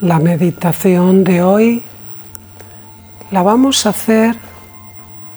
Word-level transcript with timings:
La 0.00 0.18
meditación 0.18 1.24
de 1.24 1.42
hoy 1.42 1.82
la 3.30 3.42
vamos 3.42 3.84
a 3.84 3.90
hacer 3.90 4.34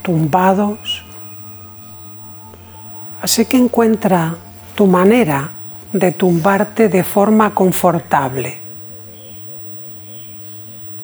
tumbados, 0.01 1.03
así 3.21 3.45
que 3.45 3.57
encuentra 3.57 4.37
tu 4.73 4.87
manera 4.87 5.49
de 5.91 6.13
tumbarte 6.13 6.87
de 6.87 7.03
forma 7.03 7.53
confortable. 7.53 8.57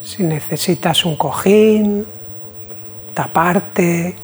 Si 0.02 0.24
necesitas 0.24 1.04
un 1.04 1.18
cojín, 1.18 2.06
taparte, 3.14 4.16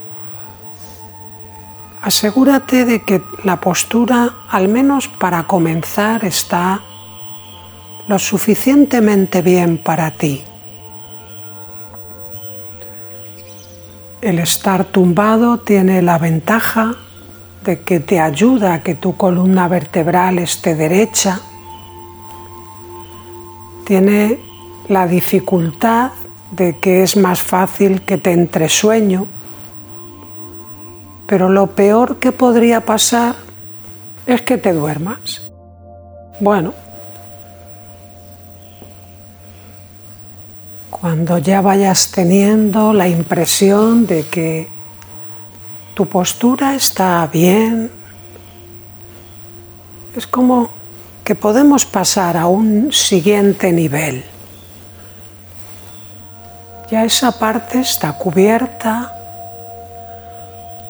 asegúrate 2.02 2.86
de 2.86 3.02
que 3.02 3.22
la 3.44 3.60
postura, 3.60 4.34
al 4.50 4.70
menos 4.70 5.10
para 5.10 5.46
comenzar, 5.46 6.24
está 6.24 6.82
lo 8.08 8.20
suficientemente 8.20 9.42
bien 9.42 9.78
para 9.78 10.12
ti. 10.12 10.44
El 14.22 14.40
estar 14.40 14.86
tumbado 14.86 15.60
tiene 15.60 16.02
la 16.02 16.18
ventaja 16.18 16.96
de 17.64 17.82
que 17.82 18.00
te 18.00 18.20
ayuda 18.20 18.74
a 18.74 18.82
que 18.84 18.96
tu 18.96 19.18
columna 19.18 19.68
vertebral 19.68 20.40
esté 20.40 20.76
derecha. 20.76 21.42
Tiene 23.86 24.40
la 24.88 25.08
dificultad 25.08 26.12
de 26.52 26.80
que 26.80 27.04
es 27.04 27.18
más 27.18 27.42
fácil 27.42 28.02
que 28.02 28.18
te 28.18 28.32
entre 28.32 28.70
sueño. 28.70 29.28
Pero 31.28 31.50
lo 31.50 31.68
peor 31.68 32.18
que 32.18 32.32
podría 32.32 32.82
pasar 32.82 33.36
es 34.28 34.42
que 34.44 34.58
te 34.58 34.74
duermas. 34.74 35.52
Bueno, 36.40 36.74
Cuando 41.02 41.40
ya 41.40 41.60
vayas 41.60 42.10
teniendo 42.10 42.94
la 42.94 43.10
impresión 43.10 44.08
de 44.08 44.24
que 44.24 44.70
tu 45.94 46.06
postura 46.06 46.74
está 46.74 47.28
bien, 47.28 47.92
es 50.16 50.26
como 50.26 50.70
que 51.26 51.36
podemos 51.36 51.86
pasar 51.86 52.38
a 52.38 52.48
un 52.48 52.94
siguiente 52.94 53.74
nivel. 53.74 54.24
Ya 56.90 57.04
esa 57.04 57.34
parte 57.38 57.82
está 57.82 58.14
cubierta. 58.14 59.12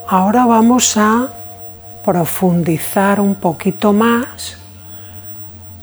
Ahora 0.07 0.45
vamos 0.45 0.95
a 0.97 1.29
profundizar 2.03 3.19
un 3.19 3.33
poquito 3.33 3.91
más 3.91 4.57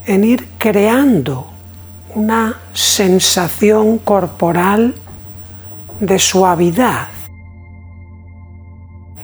en 0.07 0.23
ir 0.23 0.49
creando 0.59 1.52
una 2.15 2.61
sensación 2.73 3.99
corporal 3.99 4.95
de 6.01 6.19
suavidad, 6.19 7.09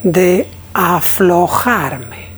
de 0.03 0.49
aflojarme. 0.73 2.29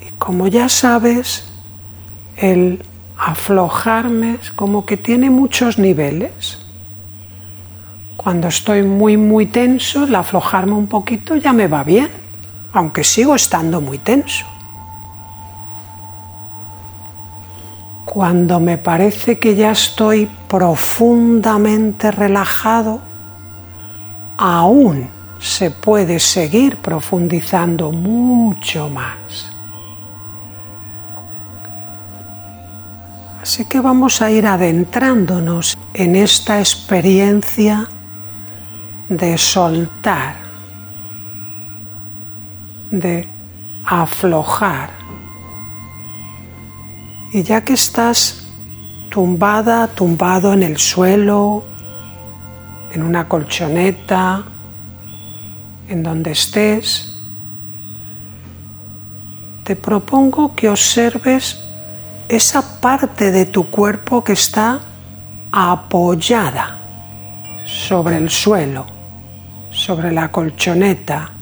Y 0.00 0.10
como 0.18 0.48
ya 0.48 0.68
sabes, 0.68 1.48
el 2.36 2.84
aflojarme 3.18 4.38
es 4.40 4.50
como 4.50 4.86
que 4.86 4.96
tiene 4.96 5.30
muchos 5.30 5.78
niveles. 5.78 6.60
Cuando 8.16 8.48
estoy 8.48 8.82
muy, 8.82 9.16
muy 9.16 9.46
tenso, 9.46 10.04
el 10.04 10.14
aflojarme 10.14 10.72
un 10.72 10.86
poquito 10.86 11.36
ya 11.36 11.52
me 11.52 11.66
va 11.66 11.84
bien, 11.84 12.08
aunque 12.72 13.04
sigo 13.04 13.34
estando 13.34 13.80
muy 13.80 13.98
tenso. 13.98 14.46
Cuando 18.14 18.60
me 18.60 18.78
parece 18.78 19.40
que 19.40 19.56
ya 19.56 19.72
estoy 19.72 20.30
profundamente 20.46 22.12
relajado, 22.12 23.00
aún 24.38 25.08
se 25.40 25.72
puede 25.72 26.20
seguir 26.20 26.76
profundizando 26.76 27.90
mucho 27.90 28.88
más. 28.88 29.50
Así 33.42 33.64
que 33.64 33.80
vamos 33.80 34.22
a 34.22 34.30
ir 34.30 34.46
adentrándonos 34.46 35.76
en 35.92 36.14
esta 36.14 36.60
experiencia 36.60 37.88
de 39.08 39.36
soltar, 39.38 40.36
de 42.92 43.28
aflojar. 43.84 45.03
Y 47.34 47.42
ya 47.42 47.64
que 47.64 47.72
estás 47.72 48.44
tumbada, 49.10 49.88
tumbado 49.88 50.52
en 50.52 50.62
el 50.62 50.78
suelo, 50.78 51.64
en 52.92 53.02
una 53.02 53.26
colchoneta, 53.26 54.44
en 55.88 56.04
donde 56.04 56.30
estés, 56.30 57.18
te 59.64 59.74
propongo 59.74 60.54
que 60.54 60.68
observes 60.68 61.64
esa 62.28 62.80
parte 62.80 63.32
de 63.32 63.46
tu 63.46 63.66
cuerpo 63.66 64.22
que 64.22 64.34
está 64.34 64.78
apoyada 65.50 66.78
sobre 67.64 68.16
el 68.16 68.30
suelo, 68.30 68.86
sobre 69.72 70.12
la 70.12 70.30
colchoneta, 70.30 71.32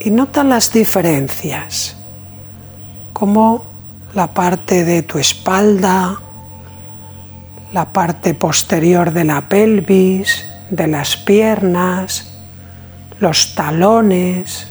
y 0.00 0.10
nota 0.10 0.44
las 0.44 0.72
diferencias, 0.72 1.96
como 3.12 3.64
la 4.14 4.28
parte 4.28 4.84
de 4.84 5.02
tu 5.02 5.18
espalda, 5.18 6.20
la 7.72 7.92
parte 7.92 8.34
posterior 8.34 9.12
de 9.12 9.24
la 9.24 9.48
pelvis, 9.48 10.44
de 10.70 10.86
las 10.86 11.16
piernas, 11.16 12.38
los 13.20 13.54
talones 13.54 14.68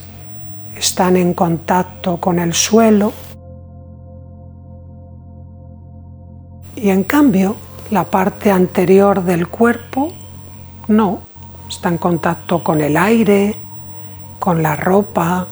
están 0.76 1.18
en 1.18 1.34
contacto 1.34 2.18
con 2.20 2.40
el 2.40 2.54
suelo. 2.54 3.12
Y 6.76 6.90
en 6.90 7.04
cambio 7.04 7.56
la 7.90 8.06
parte 8.06 8.52
anterior 8.52 9.24
del 9.24 9.48
cuerpo 9.48 10.14
no, 10.88 11.20
está 11.68 11.90
en 11.90 11.98
contacto 11.98 12.64
con 12.64 12.82
el 12.82 12.96
aire, 12.96 13.56
con 14.40 14.64
la 14.64 14.76
ropa, 14.76 15.48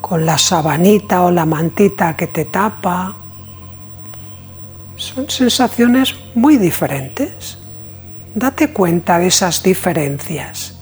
con 0.00 0.26
la 0.26 0.38
sabanita 0.38 1.22
o 1.22 1.30
la 1.30 1.46
mantita 1.46 2.16
que 2.16 2.26
te 2.26 2.44
tapa. 2.44 3.14
Son 4.96 5.28
sensaciones 5.30 6.14
muy 6.34 6.56
diferentes. 6.56 7.58
Date 8.34 8.72
cuenta 8.72 9.18
de 9.18 9.28
esas 9.28 9.62
diferencias. 9.62 10.76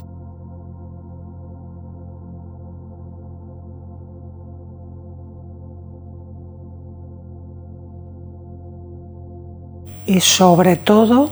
Y 10.06 10.20
sobre 10.20 10.76
todo, 10.76 11.31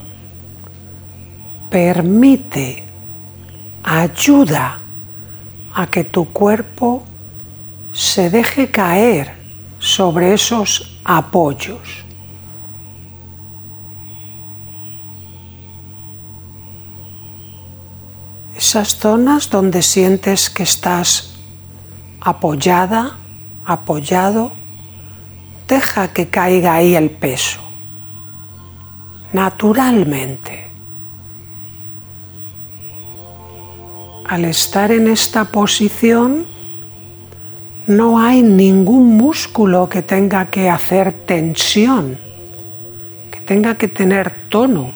permite, 1.71 2.85
ayuda 3.83 4.86
a 5.77 5.87
que 5.87 6.05
tu 6.05 6.25
cuerpo 6.33 7.05
se 7.93 8.31
deje 8.31 8.71
caer 8.71 9.37
sobre 9.79 10.33
esos 10.33 10.99
apoyos. 11.05 12.03
Esas 18.57 18.97
zonas 18.97 19.51
donde 19.51 19.83
sientes 19.83 20.49
que 20.49 20.63
estás 20.63 21.37
apoyada, 22.23 23.19
apoyado, 23.67 24.53
deja 25.69 26.09
que 26.09 26.29
caiga 26.29 26.73
ahí 26.73 26.97
el 26.97 27.11
peso, 27.11 27.61
naturalmente. 29.35 30.66
Al 34.29 34.45
estar 34.45 34.91
en 34.91 35.09
esta 35.09 35.45
posición 35.47 36.47
no 37.87 38.19
hay 38.19 38.43
ningún 38.43 39.17
músculo 39.17 39.89
que 39.89 40.03
tenga 40.03 40.47
que 40.47 40.69
hacer 40.69 41.13
tensión, 41.13 42.19
que 43.31 43.41
tenga 43.41 43.77
que 43.77 43.87
tener 43.87 44.49
tono 44.49 44.93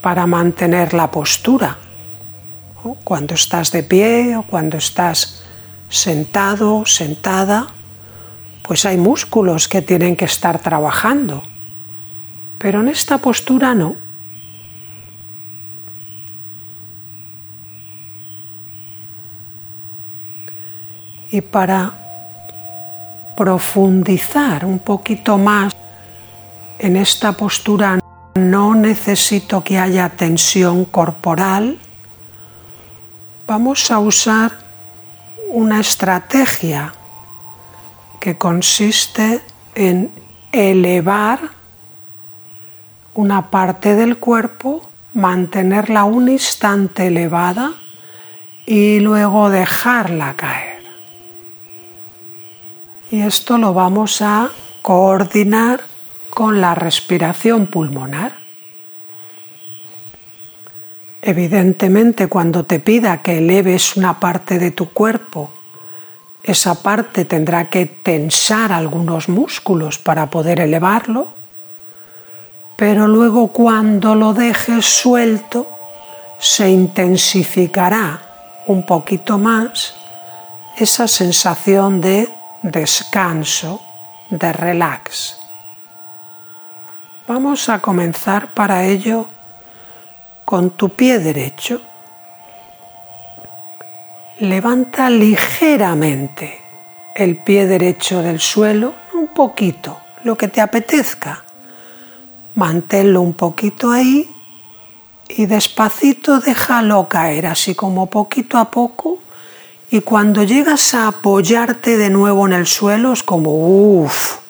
para 0.00 0.26
mantener 0.26 0.94
la 0.94 1.10
postura. 1.10 1.78
Cuando 3.02 3.34
estás 3.34 3.72
de 3.72 3.82
pie 3.82 4.36
o 4.36 4.44
cuando 4.44 4.76
estás 4.76 5.42
sentado, 5.88 6.86
sentada, 6.86 7.66
pues 8.62 8.86
hay 8.86 8.96
músculos 8.96 9.66
que 9.66 9.82
tienen 9.82 10.14
que 10.14 10.26
estar 10.26 10.60
trabajando. 10.60 11.42
Pero 12.58 12.80
en 12.80 12.88
esta 12.88 13.18
postura 13.18 13.74
no. 13.74 14.05
Y 21.30 21.40
para 21.40 21.92
profundizar 23.36 24.64
un 24.64 24.78
poquito 24.78 25.38
más 25.38 25.74
en 26.78 26.96
esta 26.96 27.32
postura, 27.32 27.98
no 28.34 28.74
necesito 28.74 29.62
que 29.64 29.78
haya 29.78 30.10
tensión 30.10 30.84
corporal, 30.84 31.78
vamos 33.46 33.90
a 33.90 33.98
usar 33.98 34.52
una 35.48 35.80
estrategia 35.80 36.92
que 38.20 38.36
consiste 38.36 39.40
en 39.74 40.10
elevar 40.52 41.40
una 43.14 43.50
parte 43.50 43.94
del 43.94 44.18
cuerpo, 44.18 44.90
mantenerla 45.14 46.04
un 46.04 46.28
instante 46.28 47.06
elevada 47.06 47.72
y 48.66 49.00
luego 49.00 49.48
dejarla 49.48 50.34
caer. 50.34 50.65
Y 53.10 53.20
esto 53.20 53.56
lo 53.56 53.72
vamos 53.72 54.20
a 54.20 54.50
coordinar 54.82 55.80
con 56.30 56.60
la 56.60 56.74
respiración 56.74 57.68
pulmonar. 57.68 58.36
Evidentemente, 61.22 62.28
cuando 62.28 62.64
te 62.64 62.78
pida 62.78 63.22
que 63.22 63.38
eleves 63.38 63.96
una 63.96 64.20
parte 64.20 64.58
de 64.58 64.70
tu 64.70 64.90
cuerpo, 64.90 65.50
esa 66.42 66.82
parte 66.82 67.24
tendrá 67.24 67.68
que 67.68 67.86
tensar 67.86 68.72
algunos 68.72 69.28
músculos 69.28 69.98
para 69.98 70.30
poder 70.30 70.60
elevarlo, 70.60 71.28
pero 72.76 73.08
luego 73.08 73.48
cuando 73.48 74.14
lo 74.14 74.34
dejes 74.34 74.84
suelto, 74.84 75.66
se 76.38 76.70
intensificará 76.70 78.22
un 78.66 78.84
poquito 78.84 79.38
más 79.38 79.94
esa 80.78 81.08
sensación 81.08 82.00
de 82.00 82.35
descanso, 82.70 83.80
de 84.30 84.52
relax. 84.52 85.38
Vamos 87.28 87.68
a 87.68 87.80
comenzar 87.80 88.52
para 88.54 88.84
ello 88.84 89.26
con 90.44 90.70
tu 90.70 90.88
pie 90.90 91.18
derecho. 91.18 91.80
Levanta 94.38 95.10
ligeramente 95.10 96.60
el 97.14 97.38
pie 97.38 97.66
derecho 97.66 98.22
del 98.22 98.40
suelo, 98.40 98.94
un 99.14 99.28
poquito, 99.28 100.00
lo 100.24 100.36
que 100.36 100.48
te 100.48 100.60
apetezca. 100.60 101.42
Manténlo 102.54 103.20
un 103.22 103.34
poquito 103.34 103.90
ahí 103.90 104.28
y 105.28 105.46
despacito 105.46 106.40
déjalo 106.40 107.08
caer, 107.08 107.46
así 107.46 107.74
como 107.74 108.06
poquito 108.06 108.58
a 108.58 108.70
poco. 108.70 109.18
Y 109.96 110.02
cuando 110.02 110.42
llegas 110.42 110.92
a 110.92 111.08
apoyarte 111.08 111.96
de 111.96 112.10
nuevo 112.10 112.46
en 112.46 112.52
el 112.52 112.66
suelo 112.66 113.14
es 113.14 113.22
como, 113.22 114.02
uff, 114.02 114.40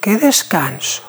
qué 0.00 0.16
descanso. 0.16 1.02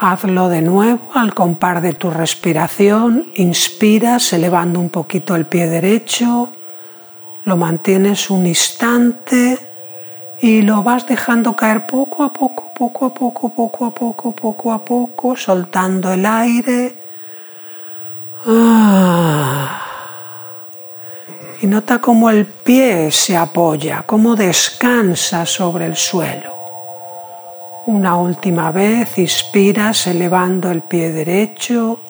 Hazlo 0.00 0.48
de 0.48 0.60
nuevo 0.60 1.08
al 1.14 1.34
compar 1.34 1.82
de 1.82 1.92
tu 1.92 2.10
respiración. 2.10 3.28
Inspiras 3.36 4.32
elevando 4.32 4.80
un 4.80 4.90
poquito 4.90 5.36
el 5.36 5.46
pie 5.46 5.68
derecho, 5.68 6.48
lo 7.44 7.56
mantienes 7.56 8.30
un 8.30 8.48
instante 8.48 9.56
y 10.40 10.62
lo 10.62 10.82
vas 10.82 11.06
dejando 11.06 11.54
caer 11.54 11.86
poco 11.86 12.24
a 12.24 12.32
poco, 12.32 12.72
poco 12.74 13.06
a 13.06 13.14
poco, 13.14 13.48
poco 13.50 13.86
a 13.86 13.94
poco, 13.94 14.32
poco 14.34 14.72
a 14.72 14.84
poco, 14.84 15.36
soltando 15.36 16.12
el 16.12 16.26
aire. 16.26 17.03
Ah. 18.46 19.80
Y 21.62 21.66
nota 21.66 22.00
cómo 22.00 22.28
el 22.28 22.44
pie 22.44 23.10
se 23.10 23.36
apoya, 23.36 24.04
cómo 24.06 24.36
descansa 24.36 25.46
sobre 25.46 25.86
el 25.86 25.96
suelo. 25.96 26.54
Una 27.86 28.16
última 28.16 28.70
vez 28.70 29.18
inspiras 29.18 30.06
elevando 30.06 30.70
el 30.70 30.82
pie 30.82 31.12
derecho, 31.12 32.00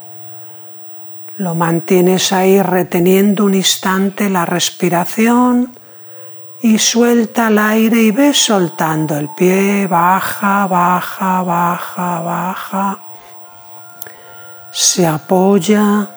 lo 1.39 1.55
mantienes 1.55 2.33
ahí 2.33 2.63
reteniendo 2.63 3.45
un 3.45 3.55
instante 3.55 4.31
la 4.31 4.45
respiración 4.45 5.77
y 6.63 6.79
suelta 6.79 7.49
el 7.49 7.59
aire 7.59 8.03
y 8.03 8.11
ves 8.13 8.39
soltando 8.39 9.17
el 9.17 9.29
pie, 9.31 9.87
baja, 9.87 10.67
baja, 10.67 11.43
baja, 11.43 12.21
baja, 12.21 12.99
se 14.71 15.07
apoya, 15.07 16.09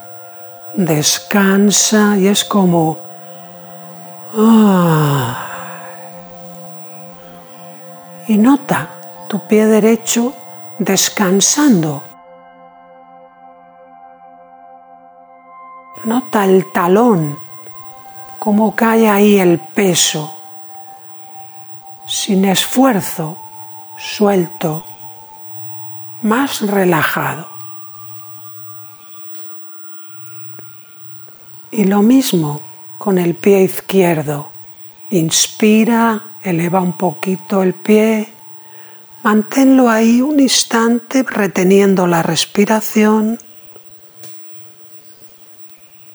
descansa 0.74 2.16
y 2.16 2.28
es 2.28 2.44
como... 2.44 2.98
Ah, 4.36 5.48
y 8.28 8.36
nota 8.36 8.90
tu 9.28 9.40
pie 9.40 9.66
derecho 9.66 10.34
descansando. 10.78 12.02
Nota 16.04 16.44
el 16.44 16.70
talón, 16.72 17.38
cómo 18.38 18.76
cae 18.76 19.08
ahí 19.08 19.38
el 19.38 19.58
peso, 19.58 20.32
sin 22.06 22.44
esfuerzo, 22.44 23.36
suelto, 23.96 24.84
más 26.22 26.60
relajado. 26.60 27.57
Y 31.70 31.84
lo 31.84 32.02
mismo 32.02 32.60
con 32.98 33.18
el 33.18 33.34
pie 33.34 33.62
izquierdo. 33.62 34.50
Inspira, 35.10 36.22
eleva 36.42 36.80
un 36.80 36.94
poquito 36.94 37.62
el 37.62 37.74
pie, 37.74 38.28
Manténlo 39.22 39.90
ahí 39.90 40.22
un 40.22 40.38
instante 40.38 41.24
reteniendo 41.24 42.06
la 42.06 42.22
respiración. 42.22 43.38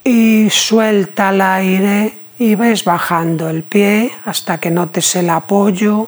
Y 0.03 0.49
suelta 0.49 1.29
el 1.29 1.41
aire 1.41 2.13
y 2.39 2.55
ves 2.55 2.83
bajando 2.83 3.49
el 3.49 3.63
pie 3.63 4.11
hasta 4.25 4.59
que 4.59 4.71
notes 4.71 5.15
el 5.15 5.29
apoyo 5.29 6.07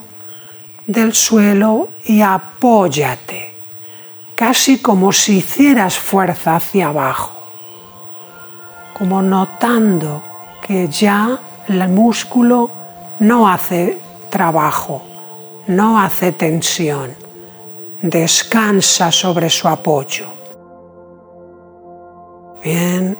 del 0.87 1.13
suelo 1.13 1.89
y 2.05 2.21
apóyate, 2.21 3.53
casi 4.35 4.79
como 4.79 5.11
si 5.11 5.37
hicieras 5.37 5.97
fuerza 5.97 6.55
hacia 6.55 6.87
abajo, 6.87 7.34
como 8.97 9.21
notando 9.21 10.23
que 10.65 10.87
ya 10.87 11.37
el 11.67 11.87
músculo 11.89 12.71
no 13.19 13.47
hace 13.47 13.99
trabajo 14.29 15.01
no 15.67 15.99
hace 15.99 16.31
tensión, 16.31 17.15
descansa 18.01 19.11
sobre 19.11 19.49
su 19.49 19.67
apoyo. 19.67 20.27
Bien, 22.63 23.17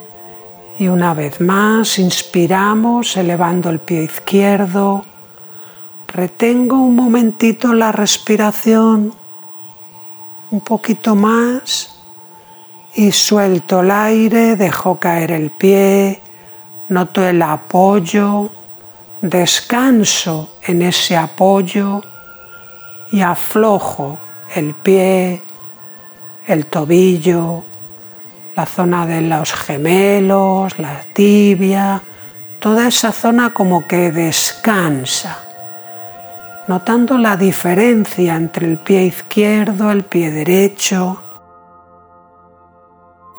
y 0.77 0.88
una 0.88 1.13
vez 1.13 1.39
más 1.39 2.00
inspiramos 2.00 3.17
elevando 3.17 3.70
el 3.70 3.79
pie 3.79 4.03
izquierdo, 4.03 5.05
retengo 6.08 6.77
un 6.77 6.96
momentito 6.96 7.74
la 7.74 7.91
respiración, 7.91 9.13
un 10.51 10.60
poquito 10.62 11.15
más 11.15 11.95
y 12.96 13.12
suelto 13.12 13.82
el 13.82 13.92
aire, 13.92 14.56
dejo 14.56 15.00
caer 15.00 15.32
el 15.32 15.52
pie, 15.52 16.22
noto 16.88 17.28
el 17.28 17.42
apoyo, 17.42 18.50
descanso 19.22 20.56
en 20.64 20.82
ese 20.82 21.18
apoyo 21.18 22.02
y 23.12 23.22
aflojo 23.22 24.18
el 24.56 24.74
pie, 24.74 25.42
el 26.48 26.66
tobillo, 26.68 27.64
la 28.56 28.66
zona 28.66 29.06
de 29.06 29.22
los 29.22 29.52
gemelos, 29.52 30.80
la 30.80 31.02
tibia, 31.14 32.02
toda 32.60 32.88
esa 32.88 33.12
zona 33.12 33.54
como 33.54 33.86
que 33.86 34.12
descansa, 34.12 35.40
notando 36.68 37.18
la 37.18 37.36
diferencia 37.36 38.36
entre 38.36 38.68
el 38.68 38.78
pie 38.78 39.04
izquierdo, 39.04 39.92
el 39.92 40.04
pie 40.04 40.32
derecho. 40.32 41.25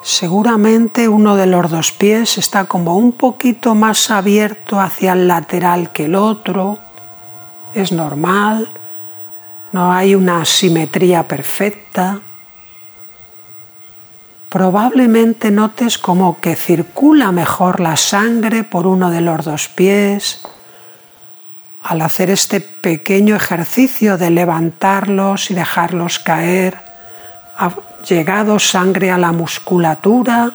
Seguramente 0.03 1.09
uno 1.09 1.37
de 1.37 1.47
los 1.47 1.71
dos 1.71 1.93
pies 1.93 2.39
está 2.39 2.65
como 2.65 2.97
un 2.97 3.13
poquito 3.13 3.75
más 3.75 4.11
abierto 4.11 4.81
hacia 4.81 5.13
el 5.13 5.29
lateral 5.29 5.91
que 5.93 6.05
el 6.05 6.15
otro. 6.15 6.79
Es 7.75 7.93
normal 7.93 8.69
no 9.77 9.93
hay 9.93 10.15
una 10.15 10.45
simetría 10.47 11.29
perfecta. 11.29 12.21
Probablemente 14.49 15.51
notes 15.51 15.99
como 15.99 16.41
que 16.41 16.57
circula 16.57 17.31
mejor 17.31 17.81
la 17.81 17.99
sangre 17.99 18.65
por 18.65 18.87
uno 18.87 19.11
de 19.11 19.21
los 19.21 19.45
dos 19.45 19.69
pies. 19.69 20.41
Al 21.83 22.01
hacer 22.01 22.31
este 22.31 22.61
pequeño 22.61 23.37
ejercicio 23.37 24.17
de 24.17 24.31
levantarlos 24.31 25.51
y 25.51 25.55
dejarlos 25.55 26.21
caer, 26.21 26.79
llegado 28.05 28.59
sangre 28.59 29.11
a 29.11 29.19
la 29.19 29.33
musculatura 29.33 30.53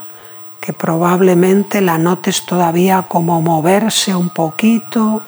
que 0.60 0.74
probablemente 0.74 1.81
la 1.81 1.98
notes 1.98 2.45
todavía 2.45 3.05
como 3.07 3.41
moverse 3.41 4.15
un 4.15 4.29
poquito 4.29 5.24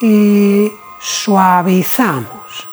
y 0.00 0.72
suavizamos. 1.00 2.68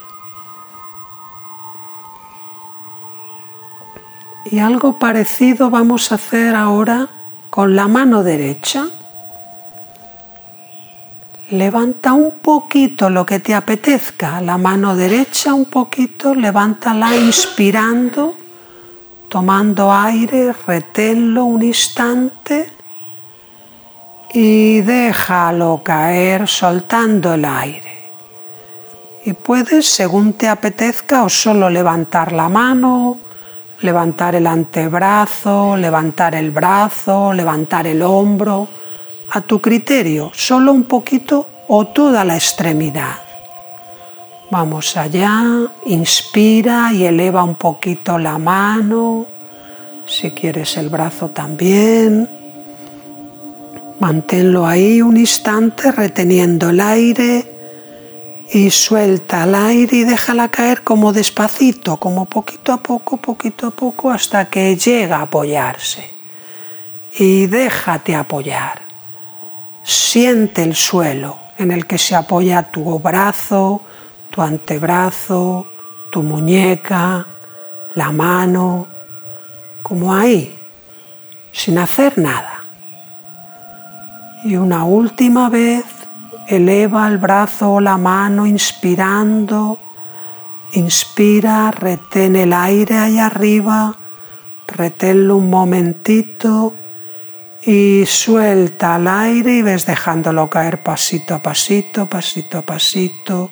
Y 4.46 4.60
algo 4.60 5.00
parecido 5.00 5.70
vamos 5.70 6.12
a 6.12 6.16
hacer 6.16 6.56
ahora 6.56 7.10
con 7.50 7.76
la 7.76 7.88
mano 7.88 8.24
derecha. 8.24 8.88
Levanta 11.54 12.14
un 12.14 12.40
poquito 12.40 13.12
lo 13.12 13.28
que 13.28 13.40
te 13.40 13.54
apetezca, 13.54 14.42
la 14.42 14.58
mano 14.58 14.96
derecha 14.96 15.54
un 15.54 15.66
poquito, 15.66 16.34
levántala 16.34 17.16
inspirando, 17.16 18.34
tomando 19.30 19.94
aire, 19.94 20.52
reténlo 20.66 21.46
un 21.46 21.62
instante 21.62 22.72
y 24.34 24.82
déjalo 24.82 25.84
caer 25.84 26.48
soltando 26.48 27.36
el 27.36 27.46
aire. 27.46 28.10
Y 29.24 29.34
puedes, 29.34 29.88
según 29.88 30.34
te 30.34 30.50
apetezca, 30.50 31.24
o 31.24 31.30
solo 31.30 31.70
levantar 31.70 32.32
la 32.32 32.50
mano, 32.50 33.20
levantar 33.82 34.34
el 34.34 34.48
antebrazo, 34.48 35.78
levantar 35.78 36.34
el 36.34 36.50
brazo, 36.50 37.32
levantar 37.32 37.86
el 37.86 38.02
hombro, 38.02 38.68
a 39.34 39.42
tu 39.42 39.60
criterio, 39.60 40.32
solo 40.34 40.72
un 40.72 40.86
poquito 40.86 41.48
o 41.68 41.88
toda 41.88 42.24
la 42.24 42.36
extremidad. 42.36 43.18
Vamos 44.50 44.96
allá, 44.98 45.44
inspira 45.86 46.92
y 46.94 47.06
eleva 47.06 47.44
un 47.44 47.56
poquito 47.56 48.18
la 48.18 48.38
mano, 48.38 49.26
si 50.06 50.32
quieres 50.32 50.78
el 50.78 50.90
brazo 50.90 51.30
también 51.30 52.44
Manténlo 54.04 54.68
ahí 54.68 55.02
un 55.02 55.16
instante 55.16 55.90
reteniendo 55.90 56.72
el 56.72 56.82
aire 56.82 57.46
y 58.52 58.70
suelta 58.70 59.46
el 59.46 59.56
aire 59.56 59.96
y 59.96 60.04
déjala 60.04 60.50
caer 60.50 60.82
como 60.82 61.14
despacito, 61.14 61.96
como 61.96 62.26
poquito 62.26 62.74
a 62.74 62.84
poco, 62.84 63.16
poquito 63.16 63.68
a 63.68 63.72
poco, 63.72 64.12
hasta 64.12 64.50
que 64.50 64.76
llega 64.76 65.20
a 65.20 65.22
apoyarse. 65.22 66.04
Y 67.18 67.48
déjate 67.48 68.14
apoyar. 68.14 68.82
Siente 69.84 70.64
el 70.64 70.76
suelo 70.76 71.38
en 71.58 71.72
el 71.72 71.86
que 71.86 71.98
se 71.98 72.16
apoya 72.16 72.72
tu 72.72 73.00
brazo, 73.00 73.82
tu 74.30 74.42
antebrazo, 74.42 75.68
tu 76.10 76.24
muñeca, 76.24 77.26
la 77.96 78.12
mano, 78.12 78.88
como 79.82 80.14
ahí, 80.16 80.58
sin 81.52 81.78
hacer 81.78 82.18
nada. 82.18 82.64
Y 84.46 84.56
una 84.56 84.86
última 84.86 85.50
vez 85.50 85.84
eleva 86.48 87.08
el 87.08 87.18
brazo 87.18 87.74
o 87.74 87.80
la 87.80 87.98
mano 87.98 88.46
inspirando. 88.46 89.80
Inspira, 90.74 91.72
retén 91.72 92.36
el 92.36 92.54
aire 92.54 92.98
ahí 92.98 93.20
arriba, 93.20 93.96
reténlo 94.68 95.38
un 95.38 95.50
momentito 95.50 96.74
y 97.66 98.06
suelta 98.06 98.98
el 98.98 99.08
aire 99.08 99.54
y 99.54 99.62
ves 99.62 99.86
dejándolo 99.86 100.50
caer 100.50 100.84
pasito 100.84 101.36
a 101.36 101.40
pasito, 101.40 102.06
pasito 102.08 102.58
a 102.58 102.62
pasito. 102.62 103.52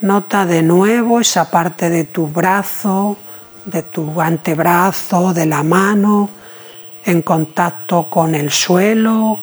Nota 0.00 0.46
de 0.46 0.62
nuevo 0.62 1.20
esa 1.20 1.50
parte 1.50 1.90
de 1.90 2.04
tu 2.04 2.28
brazo, 2.28 3.16
de 3.64 3.82
tu 3.82 4.20
antebrazo, 4.20 5.34
de 5.34 5.46
la 5.46 5.62
mano, 5.62 6.30
en 7.04 7.22
contacto 7.22 8.08
con 8.08 8.34
el 8.34 8.50
suelo, 8.50 9.40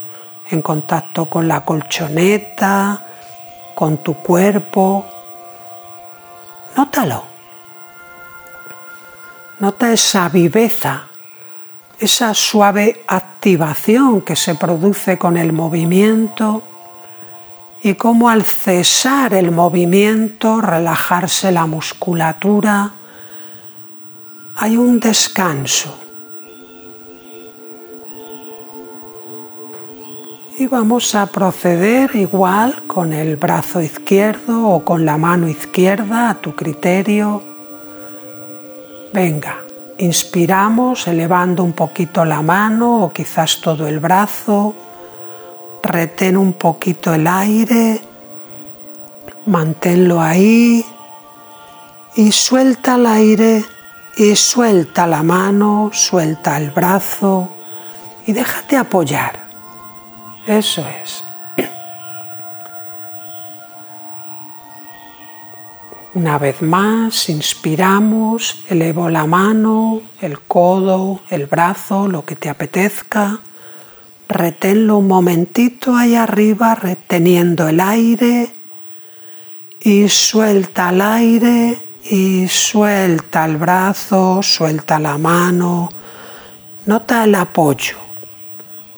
en 0.50 0.62
contacto 0.62 1.25
con 1.25 1.48
la 1.48 1.66
colchoneta, 1.66 3.04
con 3.75 3.98
tu 3.98 4.16
cuerpo. 4.16 5.06
Nótalo. 6.78 7.24
Nota 9.60 9.92
esa 9.92 10.30
viveza, 10.30 11.04
esa 12.04 12.34
suave 12.34 13.02
activación 13.08 14.22
que 14.22 14.36
se 14.36 14.56
produce 14.56 15.18
con 15.18 15.38
el 15.38 15.54
movimiento 15.54 16.64
y 17.82 17.96
cómo 17.96 18.30
al 18.30 18.44
cesar 18.44 19.34
el 19.34 19.52
movimiento, 19.52 20.62
relajarse 20.62 21.52
la 21.52 21.66
musculatura, 21.66 22.92
hay 24.56 24.78
un 24.78 25.00
descanso 25.00 26.04
Y 30.60 30.68
vamos 30.68 31.16
a 31.16 31.26
proceder 31.26 32.16
igual 32.16 32.84
con 32.86 33.12
el 33.12 33.38
brazo 33.38 33.82
izquierdo 33.82 34.68
o 34.68 34.86
con 34.86 35.04
la 35.04 35.18
mano 35.18 35.50
izquierda 35.50 36.30
a 36.30 36.36
tu 36.36 36.56
criterio. 36.56 37.44
Venga, 39.12 39.62
inspiramos 39.98 41.08
elevando 41.08 41.64
un 41.64 41.74
poquito 41.74 42.26
la 42.26 42.42
mano 42.42 43.04
o 43.06 43.14
quizás 43.14 43.62
todo 43.62 43.88
el 43.88 44.00
brazo. 44.00 44.76
Retén 45.82 46.38
un 46.38 46.54
poquito 46.54 47.14
el 47.14 47.28
aire. 47.28 48.02
Manténlo 49.46 50.22
ahí. 50.22 50.86
Y 52.16 52.32
suelta 52.32 52.96
el 52.96 53.08
aire 53.08 53.66
y 54.16 54.36
suelta 54.36 55.08
la 55.08 55.24
mano, 55.24 55.90
suelta 55.92 56.58
el 56.58 56.70
brazo 56.70 57.50
y 58.26 58.34
déjate 58.34 58.78
apoyar. 58.78 59.44
Eso 60.46 60.86
es. 61.02 61.23
Una 66.15 66.38
vez 66.38 66.62
más, 66.62 67.27
inspiramos, 67.29 68.63
elevo 68.70 69.10
la 69.10 69.25
mano, 69.25 70.01
el 70.22 70.39
codo, 70.39 71.22
el 71.32 71.48
brazo, 71.48 72.08
lo 72.08 72.24
que 72.24 72.36
te 72.36 72.50
apetezca. 72.50 73.39
Reténlo 74.29 75.00
un 75.00 75.08
momentito 75.08 75.96
ahí 75.96 76.15
arriba, 76.15 76.75
reteniendo 76.75 77.67
el 77.67 77.79
aire. 77.79 78.53
Y 79.82 80.08
suelta 80.08 80.91
el 80.91 81.01
aire 81.01 81.79
y 82.03 82.48
suelta 82.48 83.46
el 83.46 83.58
brazo, 83.58 84.43
suelta 84.43 85.00
la 85.00 85.17
mano. 85.17 85.89
Nota 86.86 87.24
el 87.24 87.34
apoyo, 87.34 87.98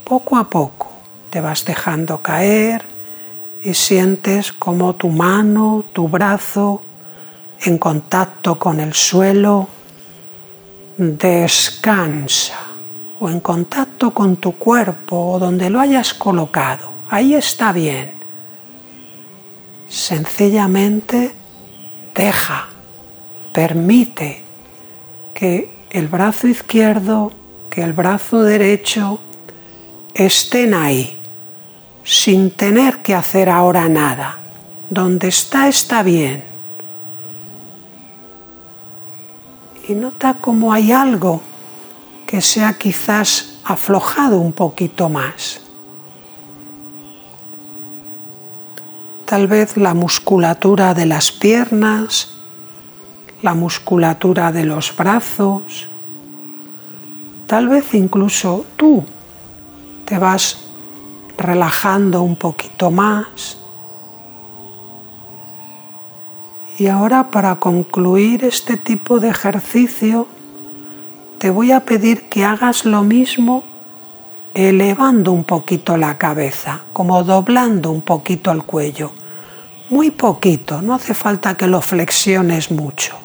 poco 0.04 0.38
a 0.38 0.50
poco 0.50 0.96
te 1.30 1.42
vas 1.42 1.66
dejando 1.66 2.22
caer 2.22 2.84
y 3.64 3.74
sientes 3.74 4.54
como 4.54 4.96
tu 4.96 5.10
mano, 5.10 5.84
tu 5.92 6.08
brazo, 6.08 6.82
en 7.62 7.78
contacto 7.78 8.58
con 8.58 8.80
el 8.80 8.94
suelo, 8.94 9.68
descansa 10.98 12.60
o 13.20 13.30
en 13.30 13.40
contacto 13.40 14.12
con 14.12 14.38
tu 14.38 14.54
cuerpo 14.54 15.34
o 15.34 15.40
donde 15.40 15.70
lo 15.70 15.80
hayas 15.80 16.14
colocado. 16.14 16.92
Ahí 17.10 17.34
está 17.34 17.72
bien. 17.72 18.14
Sencillamente 19.88 21.32
deja, 22.14 22.68
permite 23.54 24.44
que 25.34 25.86
el 25.90 26.08
brazo 26.08 26.48
izquierdo, 26.48 27.32
que 27.70 27.84
el 27.84 27.94
brazo 27.94 28.44
derecho 28.44 29.20
estén 30.14 30.74
ahí 30.74 31.18
sin 32.04 32.52
tener 32.52 33.00
que 33.00 33.16
hacer 33.16 33.50
ahora 33.50 33.90
nada. 33.90 34.40
Donde 34.90 35.28
está 35.28 35.68
está 35.68 36.04
bien. 36.04 36.55
Y 39.88 39.94
nota 39.94 40.36
como 40.36 40.74
hay 40.74 40.92
algo 40.92 41.42
que 42.26 42.42
se 42.42 42.64
ha 42.64 42.74
quizás 42.74 43.60
aflojado 43.64 44.40
un 44.40 44.54
poquito 44.54 45.10
más. 45.10 45.62
Tal 49.26 49.48
vez 49.48 49.78
la 49.78 49.94
musculatura 49.94 50.94
de 50.94 51.06
las 51.06 51.32
piernas, 51.32 52.36
la 53.42 53.54
musculatura 53.54 54.52
de 54.52 54.66
los 54.66 54.96
brazos, 54.96 55.88
tal 57.48 57.68
vez 57.68 57.94
incluso 57.94 58.66
tú 58.76 59.06
te 60.06 60.18
vas 60.18 60.66
relajando 61.38 62.22
un 62.22 62.36
poquito 62.36 62.92
más. 62.92 63.60
Y 66.78 66.88
ahora 66.88 67.32
para 67.32 67.56
concluir 67.56 68.44
este 68.44 68.76
tipo 68.76 69.20
de 69.20 69.30
ejercicio, 69.30 70.28
te 71.38 71.50
voy 71.50 71.72
a 71.72 71.86
pedir 71.86 72.24
que 72.24 72.44
hagas 72.44 72.84
lo 72.86 73.04
mismo 73.04 73.64
elevando 74.54 75.32
un 75.32 75.44
poquito 75.44 75.96
la 75.96 76.18
cabeza, 76.18 76.82
como 76.92 77.24
doblando 77.24 77.92
un 77.92 78.02
poquito 78.02 78.52
el 78.52 78.64
cuello. 78.64 79.12
Muy 79.90 80.12
poquito, 80.12 80.82
no 80.82 80.96
hace 80.96 81.14
falta 81.14 81.56
que 81.56 81.68
lo 81.68 81.82
flexiones 81.82 82.72
mucho. 82.72 83.16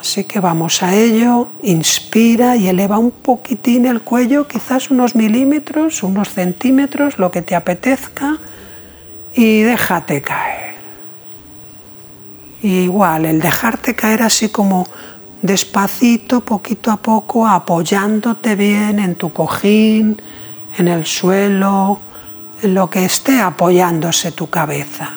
Así 0.00 0.24
que 0.24 0.40
vamos 0.40 0.82
a 0.82 0.94
ello, 0.94 1.48
inspira 1.62 2.56
y 2.56 2.68
eleva 2.68 2.98
un 2.98 3.10
poquitín 3.10 3.86
el 3.86 4.00
cuello, 4.00 4.46
quizás 4.46 4.90
unos 4.90 5.14
milímetros, 5.14 6.02
unos 6.02 6.30
centímetros, 6.30 7.18
lo 7.18 7.30
que 7.30 7.42
te 7.42 7.54
apetezca, 7.54 8.38
y 9.34 9.60
déjate 9.62 10.22
caer. 10.22 10.77
Igual, 12.62 13.24
el 13.26 13.40
dejarte 13.40 13.94
caer 13.94 14.22
así 14.22 14.48
como 14.48 14.86
despacito, 15.42 16.40
poquito 16.40 16.90
a 16.90 16.96
poco, 16.96 17.46
apoyándote 17.46 18.56
bien 18.56 18.98
en 18.98 19.14
tu 19.14 19.32
cojín, 19.32 20.20
en 20.76 20.88
el 20.88 21.06
suelo, 21.06 22.00
en 22.62 22.74
lo 22.74 22.90
que 22.90 23.04
esté 23.04 23.40
apoyándose 23.40 24.32
tu 24.32 24.48
cabeza. 24.50 25.10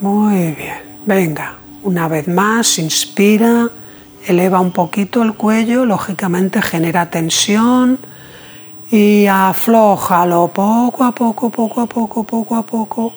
Muy 0.00 0.52
bien, 0.52 0.98
venga, 1.04 1.58
una 1.82 2.08
vez 2.08 2.26
más, 2.26 2.78
inspira, 2.78 3.68
eleva 4.26 4.60
un 4.60 4.72
poquito 4.72 5.22
el 5.22 5.34
cuello, 5.34 5.84
lógicamente 5.84 6.62
genera 6.62 7.10
tensión 7.10 7.98
y 8.90 9.26
aflójalo 9.26 10.48
poco 10.48 11.04
a 11.04 11.12
poco, 11.12 11.50
poco 11.50 11.80
a 11.82 11.86
poco, 11.86 12.24
poco 12.24 12.56
a 12.56 12.62
poco, 12.62 13.12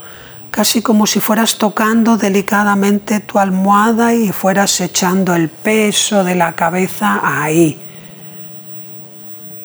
casi 0.54 0.84
como 0.84 1.08
si 1.08 1.20
fueras 1.20 1.58
tocando 1.58 2.16
delicadamente 2.16 3.22
tu 3.22 3.40
almohada 3.40 4.14
y 4.14 4.32
fueras 4.32 4.80
echando 4.82 5.34
el 5.34 5.50
peso 5.50 6.24
de 6.24 6.36
la 6.36 6.54
cabeza 6.54 7.22
ahí, 7.24 7.80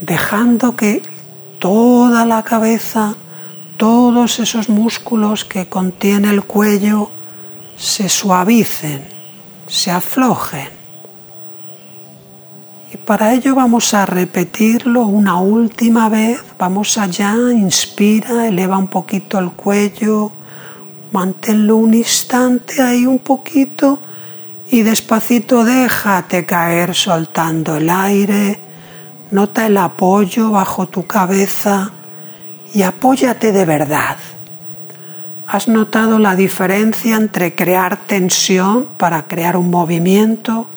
dejando 0.01 0.75
que 0.77 1.03
toda 1.59 2.25
la 2.25 2.43
cabeza, 2.43 3.17
todos 3.77 4.39
esos 4.39 4.71
músculos 4.71 5.45
que 5.45 5.69
contiene 5.69 6.31
el 6.31 6.45
cuello 6.45 7.11
se 7.77 8.09
suavicen, 8.09 9.07
se 9.67 9.91
aflojen. 9.91 10.71
Y 12.95 12.97
para 12.97 13.35
ello 13.35 13.55
vamos 13.55 13.93
a 13.93 14.07
repetirlo 14.07 15.03
una 15.03 15.37
última 15.37 16.09
vez. 16.09 16.43
Vamos 16.59 16.97
allá, 16.97 17.35
inspira, 17.53 18.49
eleva 18.49 18.79
un 18.79 18.87
poquito 18.89 19.39
el 19.39 19.51
cuello, 19.51 20.33
manténlo 21.13 21.77
un 21.77 21.95
instante 21.95 22.83
ahí 22.83 23.07
un 23.07 23.21
poquito 23.21 24.01
y 24.71 24.83
despacito 24.83 25.65
déjate 25.65 26.45
caer 26.45 26.95
soltando 26.95 27.77
el 27.77 27.89
aire 27.91 28.69
Nota 29.31 29.67
el 29.67 29.77
apoyo 29.77 30.51
bajo 30.51 30.89
tu 30.89 31.07
cabeza 31.07 31.91
y 32.73 32.81
apóyate 32.81 33.53
de 33.53 33.67
verdad. 33.67 34.17
¿Has 35.47 35.69
notado 35.69 36.19
la 36.19 36.35
diferencia 36.35 37.17
entre 37.17 37.55
crear 37.55 37.99
tensión 38.07 38.89
para 38.97 39.25
crear 39.25 39.59
un 39.59 39.71
movimiento 39.71 40.69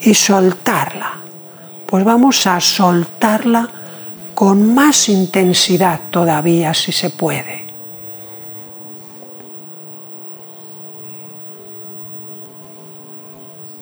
y 0.00 0.14
soltarla? 0.14 1.14
Pues 1.86 2.04
vamos 2.04 2.46
a 2.46 2.60
soltarla 2.60 3.68
con 4.36 4.72
más 4.72 5.08
intensidad 5.08 5.98
todavía 6.10 6.74
si 6.74 6.92
se 6.92 7.10
puede. 7.10 7.69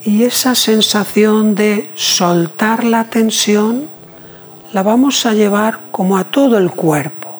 Y 0.04 0.22
esa 0.22 0.54
sensación 0.54 1.54
de 1.54 1.90
soltar 1.94 2.84
la 2.84 3.04
tensión 3.04 3.88
la 4.72 4.82
vamos 4.82 5.26
a 5.26 5.32
llevar 5.32 5.80
como 5.90 6.16
a 6.16 6.24
todo 6.24 6.56
el 6.56 6.70
cuerpo. 6.70 7.38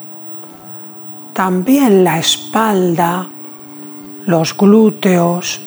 También 1.33 2.03
la 2.03 2.19
espalda, 2.19 3.29
los 4.27 4.57
glúteos, 4.57 5.61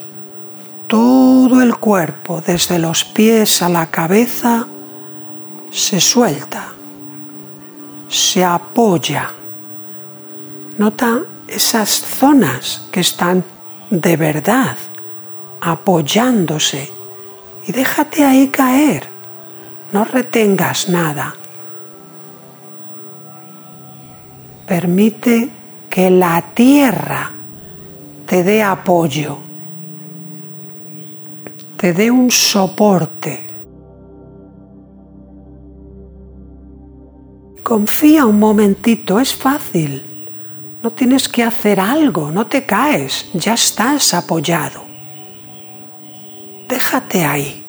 todo 0.87 1.61
el 1.61 1.77
cuerpo, 1.77 2.41
desde 2.45 2.77
los 2.77 3.05
pies 3.05 3.61
a 3.61 3.69
la 3.69 3.89
cabeza, 3.89 4.67
se 5.71 6.01
suelta, 6.01 6.73
se 8.09 8.43
apoya. 8.43 9.31
Nota 10.77 11.21
esas 11.47 11.89
zonas 12.01 12.87
que 12.91 12.99
están 12.99 13.45
de 13.89 14.17
verdad 14.17 14.75
apoyándose 15.61 16.91
y 17.65 17.71
déjate 17.71 18.25
ahí 18.25 18.47
caer. 18.47 19.07
No 19.93 20.03
retengas 20.03 20.89
nada. 20.89 21.35
Permite 24.67 25.49
que 25.89 26.09
la 26.09 26.41
tierra 26.53 27.31
te 28.25 28.43
dé 28.43 28.63
apoyo, 28.63 29.37
te 31.77 31.93
dé 31.93 32.09
un 32.09 32.31
soporte. 32.31 33.47
Confía 37.61 38.25
un 38.25 38.39
momentito, 38.39 39.19
es 39.19 39.35
fácil. 39.35 40.03
No 40.81 40.91
tienes 40.91 41.27
que 41.27 41.43
hacer 41.43 41.79
algo, 41.79 42.31
no 42.31 42.47
te 42.47 42.65
caes, 42.65 43.29
ya 43.33 43.53
estás 43.53 44.13
apoyado. 44.13 44.90
Déjate 46.71 47.25
ahí. 47.25 47.65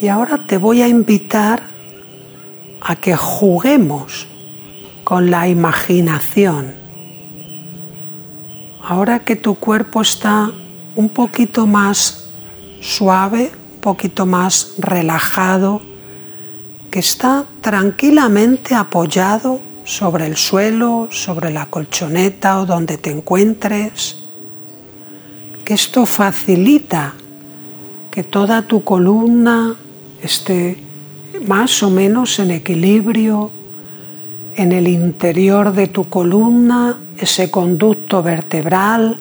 Y 0.00 0.06
ahora 0.06 0.38
te 0.46 0.58
voy 0.58 0.80
a 0.80 0.86
invitar 0.86 1.64
a 2.80 2.94
que 2.94 3.16
juguemos 3.16 4.28
con 5.02 5.32
la 5.32 5.48
imaginación. 5.48 6.72
Ahora 8.80 9.24
que 9.24 9.34
tu 9.34 9.56
cuerpo 9.56 10.02
está 10.02 10.52
un 10.94 11.08
poquito 11.08 11.66
más 11.66 12.30
suave, 12.80 13.50
poquito 13.86 14.26
más 14.26 14.74
relajado, 14.78 15.80
que 16.90 16.98
está 16.98 17.44
tranquilamente 17.60 18.74
apoyado 18.74 19.60
sobre 19.84 20.26
el 20.26 20.36
suelo, 20.36 21.06
sobre 21.12 21.52
la 21.52 21.66
colchoneta 21.66 22.58
o 22.58 22.66
donde 22.66 22.98
te 22.98 23.12
encuentres, 23.12 24.24
que 25.64 25.74
esto 25.74 26.04
facilita 26.04 27.14
que 28.10 28.24
toda 28.24 28.62
tu 28.62 28.82
columna 28.82 29.76
esté 30.20 30.82
más 31.46 31.80
o 31.84 31.88
menos 31.88 32.40
en 32.40 32.50
equilibrio 32.50 33.52
en 34.56 34.72
el 34.72 34.88
interior 34.88 35.72
de 35.72 35.86
tu 35.86 36.08
columna, 36.08 36.98
ese 37.18 37.52
conducto 37.52 38.20
vertebral, 38.20 39.16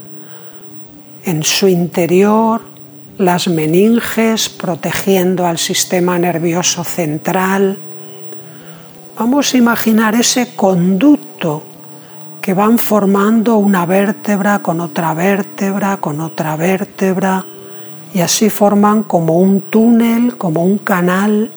en 1.24 1.44
su 1.44 1.68
interior, 1.68 2.75
las 3.18 3.48
meninges 3.48 4.50
protegiendo 4.50 5.46
al 5.46 5.58
sistema 5.58 6.20
nervioso 6.20 6.84
central. 6.84 7.78
Vamos 9.18 9.54
a 9.54 9.58
imaginar 9.58 10.16
ese 10.16 10.56
conducto 10.56 11.64
que 12.42 12.54
van 12.54 12.78
formando 12.78 13.58
una 13.58 13.86
vértebra 13.86 14.60
con 14.60 14.82
otra 14.82 15.14
vértebra, 15.14 15.98
con 15.98 16.20
otra 16.20 16.58
vértebra, 16.58 17.46
y 18.14 18.20
así 18.20 18.50
forman 18.50 19.04
como 19.04 19.38
un 19.38 19.62
túnel, 19.62 20.38
como 20.38 20.64
un 20.64 20.78
canal. 20.78 21.52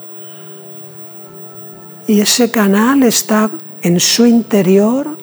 Y 2.06 2.20
ese 2.20 2.50
canal 2.50 3.02
está 3.02 3.50
en 3.82 4.00
su 4.00 4.26
interior 4.26 5.18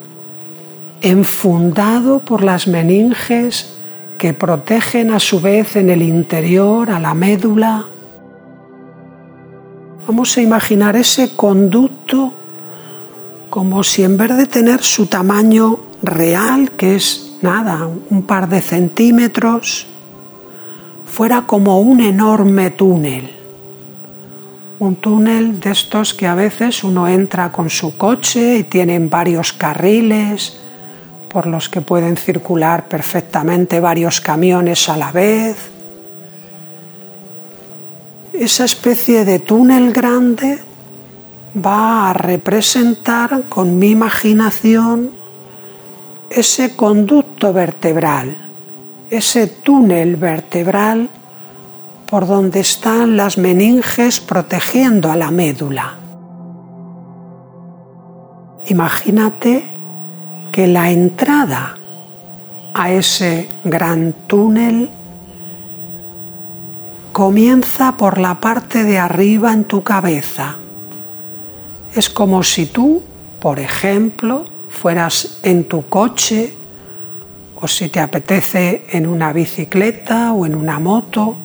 enfundado 1.02 2.20
por 2.20 2.44
las 2.44 2.68
meninges 2.68 3.75
que 4.18 4.34
protegen 4.34 5.12
a 5.12 5.20
su 5.20 5.40
vez 5.40 5.76
en 5.76 5.90
el 5.90 6.02
interior 6.02 6.90
a 6.90 7.00
la 7.00 7.14
médula. 7.14 7.86
Vamos 10.08 10.38
a 10.38 10.42
imaginar 10.42 10.96
ese 10.96 11.36
conducto 11.36 12.34
como 13.50 13.84
si 13.84 14.04
en 14.04 14.18
vez 14.18 14.36
de 14.36 14.48
tener 14.48 14.84
su 14.84 15.08
tamaño 15.08 15.80
real, 16.02 16.72
que 16.72 16.96
es 16.96 17.38
nada, 17.42 17.88
un 18.10 18.24
par 18.24 18.50
de 18.50 18.62
centímetros, 18.62 19.88
fuera 21.06 21.44
como 21.44 21.80
un 21.80 22.02
enorme 22.02 22.72
túnel. 22.72 23.32
Un 24.80 24.98
túnel 24.98 25.60
de 25.60 25.72
estos 25.72 26.14
que 26.14 26.28
a 26.28 26.36
veces 26.36 26.84
uno 26.84 27.08
entra 27.08 27.52
con 27.52 27.70
su 27.70 27.98
coche 27.98 28.58
y 28.58 28.64
tienen 28.64 29.10
varios 29.10 29.54
carriles 29.54 30.60
por 31.36 31.48
los 31.48 31.68
que 31.68 31.82
pueden 31.82 32.16
circular 32.16 32.88
perfectamente 32.88 33.82
varios 33.82 34.22
camiones 34.22 34.88
a 34.88 34.96
la 34.96 35.12
vez. 35.12 35.58
Esa 38.32 38.64
especie 38.64 39.26
de 39.26 39.40
túnel 39.40 39.92
grande 39.92 40.60
va 41.54 42.10
a 42.10 42.14
representar 42.14 43.44
con 43.50 43.78
mi 43.78 43.90
imaginación 43.90 45.12
ese 46.30 46.74
conducto 46.74 47.52
vertebral 47.52 48.38
ese 49.10 49.48
túnel 49.48 50.16
vertebral 50.16 51.10
por 52.10 52.28
donde 52.28 52.62
están 52.62 53.18
las 53.18 53.38
meninges 53.38 54.22
protegiendo 54.22 55.12
a 55.12 55.18
la 55.18 55.32
médula. 55.32 55.96
Imagínate 58.68 59.75
que 60.56 60.68
la 60.68 60.90
entrada 60.90 61.76
a 62.74 62.90
ese 62.90 63.50
gran 63.66 64.14
túnel 64.26 64.90
comienza 67.12 67.98
por 67.98 68.20
la 68.20 68.40
parte 68.40 68.86
de 68.86 68.98
arriba 68.98 69.52
en 69.52 69.66
tu 69.66 69.84
cabeza. 69.84 70.56
Es 71.94 72.10
como 72.10 72.42
si 72.42 72.68
tú, 72.68 73.04
por 73.42 73.60
ejemplo, 73.60 74.46
fueras 74.70 75.40
en 75.44 75.66
tu 75.66 75.90
coche 75.90 76.56
o 77.56 77.68
si 77.68 77.90
te 77.90 78.00
apetece 78.00 78.86
en 78.92 79.08
una 79.08 79.34
bicicleta 79.34 80.32
o 80.32 80.46
en 80.46 80.56
una 80.56 80.80
moto, 80.80 81.36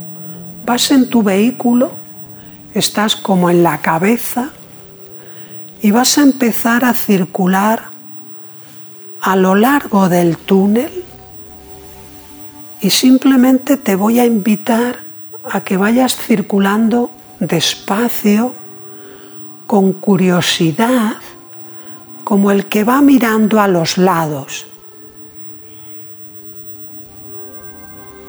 vas 0.64 0.88
en 0.92 1.08
tu 1.08 1.24
vehículo, 1.24 1.90
estás 2.74 3.16
como 3.16 3.50
en 3.50 3.64
la 3.64 3.78
cabeza 3.78 4.50
y 5.82 5.90
vas 5.90 6.16
a 6.16 6.22
empezar 6.22 6.84
a 6.84 6.94
circular 6.94 7.90
a 9.22 9.36
lo 9.36 9.54
largo 9.54 10.08
del 10.08 10.36
túnel 10.36 11.04
y 12.80 12.90
simplemente 12.90 13.76
te 13.76 13.94
voy 13.94 14.18
a 14.18 14.24
invitar 14.24 14.96
a 15.50 15.60
que 15.60 15.76
vayas 15.76 16.16
circulando 16.16 17.10
despacio, 17.38 18.54
con 19.66 19.92
curiosidad, 19.92 21.16
como 22.24 22.50
el 22.50 22.66
que 22.66 22.84
va 22.84 23.00
mirando 23.02 23.60
a 23.60 23.68
los 23.68 23.98
lados. 23.98 24.66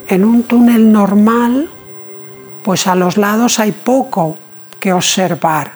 En 0.07 0.25
un 0.25 0.43
túnel 0.43 0.91
normal, 0.91 1.69
pues 2.63 2.85
a 2.87 2.95
los 2.95 3.17
lados 3.17 3.59
hay 3.59 3.71
poco 3.71 4.37
que 4.79 4.93
observar, 4.93 5.73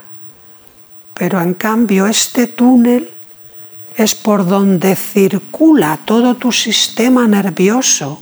pero 1.14 1.42
en 1.42 1.54
cambio 1.54 2.06
este 2.06 2.48
túnel 2.48 3.15
es 3.98 4.16
por 4.16 4.46
donde 4.46 4.96
circula 4.96 6.00
todo 6.06 6.36
tu 6.36 6.52
sistema 6.52 7.28
nervioso 7.28 8.22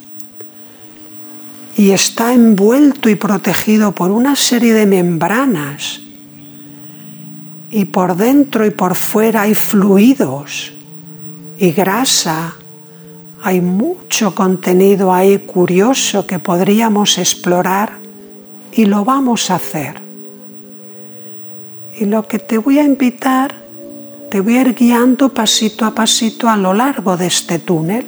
y 1.75 1.91
está 1.91 2.33
envuelto 2.33 3.09
y 3.09 3.15
protegido 3.15 3.93
por 3.93 4.11
una 4.11 4.35
serie 4.35 4.73
de 4.73 4.85
membranas 4.85 6.01
y 7.71 7.85
por 7.85 8.15
dentro 8.15 8.65
y 8.67 8.69
por 8.69 8.95
fuera 8.95 9.43
hay 9.43 9.55
fluidos 9.55 10.73
y 11.57 11.71
grasa. 11.71 12.55
Hay 13.41 13.61
mucho 13.61 14.35
contenido 14.35 15.11
ahí 15.11 15.39
curioso 15.39 16.27
que 16.27 16.39
podríamos 16.39 17.17
explorar 17.17 17.97
y 18.71 18.85
lo 18.85 19.03
vamos 19.03 19.49
a 19.49 19.55
hacer. 19.55 19.99
Y 21.99 22.05
lo 22.05 22.27
que 22.27 22.39
te 22.39 22.57
voy 22.57 22.79
a 22.79 22.83
invitar, 22.83 23.62
te 24.33 24.41
voy 24.41 24.57
a 24.57 24.61
ir 24.61 24.73
guiando 24.73 25.29
pasito 25.29 25.85
a 25.85 25.93
pasito 25.93 26.49
a 26.49 26.57
lo 26.57 26.73
largo 26.73 27.17
de 27.17 27.27
este 27.27 27.59
túnel. 27.59 28.03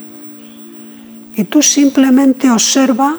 Y 1.35 1.43
tú 1.43 1.61
simplemente 1.61 2.49
observa 2.49 3.17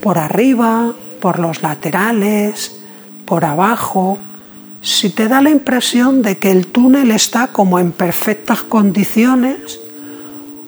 por 0.00 0.16
arriba, 0.16 0.92
por 1.20 1.40
los 1.40 1.62
laterales, 1.62 2.78
por 3.24 3.44
abajo, 3.44 4.18
si 4.80 5.10
te 5.10 5.26
da 5.26 5.42
la 5.42 5.50
impresión 5.50 6.22
de 6.22 6.38
que 6.38 6.52
el 6.52 6.68
túnel 6.68 7.10
está 7.10 7.48
como 7.48 7.80
en 7.80 7.90
perfectas 7.90 8.62
condiciones, 8.62 9.80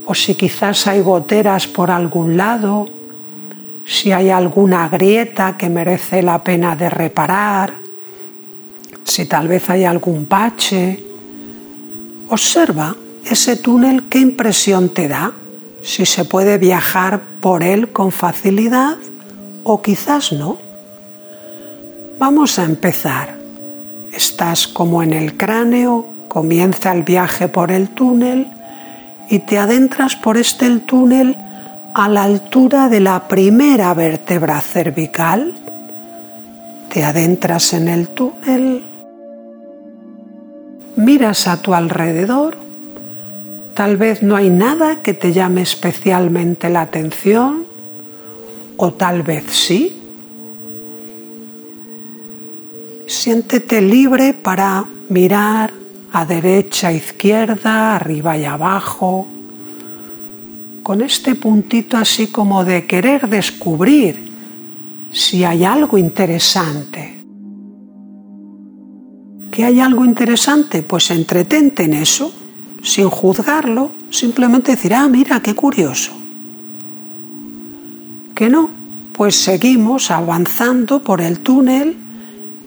o 0.04 0.16
si 0.16 0.34
quizás 0.34 0.88
hay 0.88 1.00
goteras 1.00 1.68
por 1.68 1.92
algún 1.92 2.36
lado, 2.36 2.86
si 3.84 4.10
hay 4.10 4.30
alguna 4.30 4.88
grieta 4.88 5.56
que 5.56 5.68
merece 5.68 6.24
la 6.24 6.42
pena 6.42 6.74
de 6.74 6.90
reparar, 6.90 7.72
si 9.04 9.26
tal 9.26 9.46
vez 9.46 9.70
hay 9.70 9.84
algún 9.84 10.28
bache. 10.28 11.04
Observa 12.28 12.94
ese 13.24 13.56
túnel, 13.56 14.08
qué 14.08 14.18
impresión 14.18 14.90
te 14.90 15.08
da, 15.08 15.32
si 15.82 16.04
se 16.04 16.24
puede 16.24 16.58
viajar 16.58 17.20
por 17.40 17.62
él 17.62 17.92
con 17.92 18.12
facilidad 18.12 18.96
o 19.64 19.80
quizás 19.82 20.32
no. 20.32 20.58
Vamos 22.18 22.58
a 22.58 22.64
empezar. 22.64 23.36
Estás 24.12 24.66
como 24.66 25.02
en 25.02 25.12
el 25.12 25.36
cráneo, 25.36 26.06
comienza 26.28 26.92
el 26.92 27.02
viaje 27.02 27.48
por 27.48 27.70
el 27.70 27.90
túnel 27.90 28.48
y 29.30 29.40
te 29.40 29.58
adentras 29.58 30.16
por 30.16 30.36
este 30.36 30.68
túnel 30.80 31.36
a 31.94 32.08
la 32.08 32.24
altura 32.24 32.88
de 32.88 33.00
la 33.00 33.28
primera 33.28 33.94
vértebra 33.94 34.60
cervical. 34.60 35.54
Te 36.92 37.04
adentras 37.04 37.72
en 37.72 37.88
el 37.88 38.08
túnel, 38.08 38.84
miras 40.98 41.46
a 41.46 41.62
tu 41.62 41.74
alrededor, 41.74 42.56
tal 43.74 43.96
vez 43.96 44.22
no 44.22 44.34
hay 44.34 44.50
nada 44.50 44.96
que 44.96 45.14
te 45.14 45.32
llame 45.32 45.62
especialmente 45.62 46.68
la 46.68 46.82
atención, 46.82 47.64
o 48.76 48.92
tal 48.92 49.22
vez 49.22 49.44
sí. 49.50 49.96
Siéntete 53.06 53.80
libre 53.80 54.34
para 54.34 54.84
mirar 55.08 55.72
a 56.12 56.24
derecha, 56.24 56.92
izquierda, 56.92 57.96
arriba 57.96 58.36
y 58.36 58.44
abajo, 58.44 59.28
con 60.82 61.00
este 61.00 61.34
puntito 61.34 61.96
así 61.96 62.26
como 62.26 62.64
de 62.64 62.86
querer 62.86 63.28
descubrir 63.28 64.32
si 65.10 65.44
hay 65.44 65.64
algo 65.64 65.96
interesante. 65.96 67.17
¿Que 69.58 69.64
hay 69.64 69.80
algo 69.80 70.04
interesante? 70.04 70.84
Pues 70.84 71.10
entretente 71.10 71.82
en 71.82 71.94
eso, 71.94 72.30
sin 72.80 73.08
juzgarlo, 73.08 73.90
simplemente 74.08 74.70
decir, 74.70 74.94
ah, 74.94 75.08
mira, 75.08 75.40
qué 75.40 75.52
curioso 75.56 76.12
que 78.36 78.48
no, 78.48 78.70
pues 79.14 79.34
seguimos 79.34 80.12
avanzando 80.12 81.02
por 81.02 81.20
el 81.20 81.40
túnel 81.40 81.96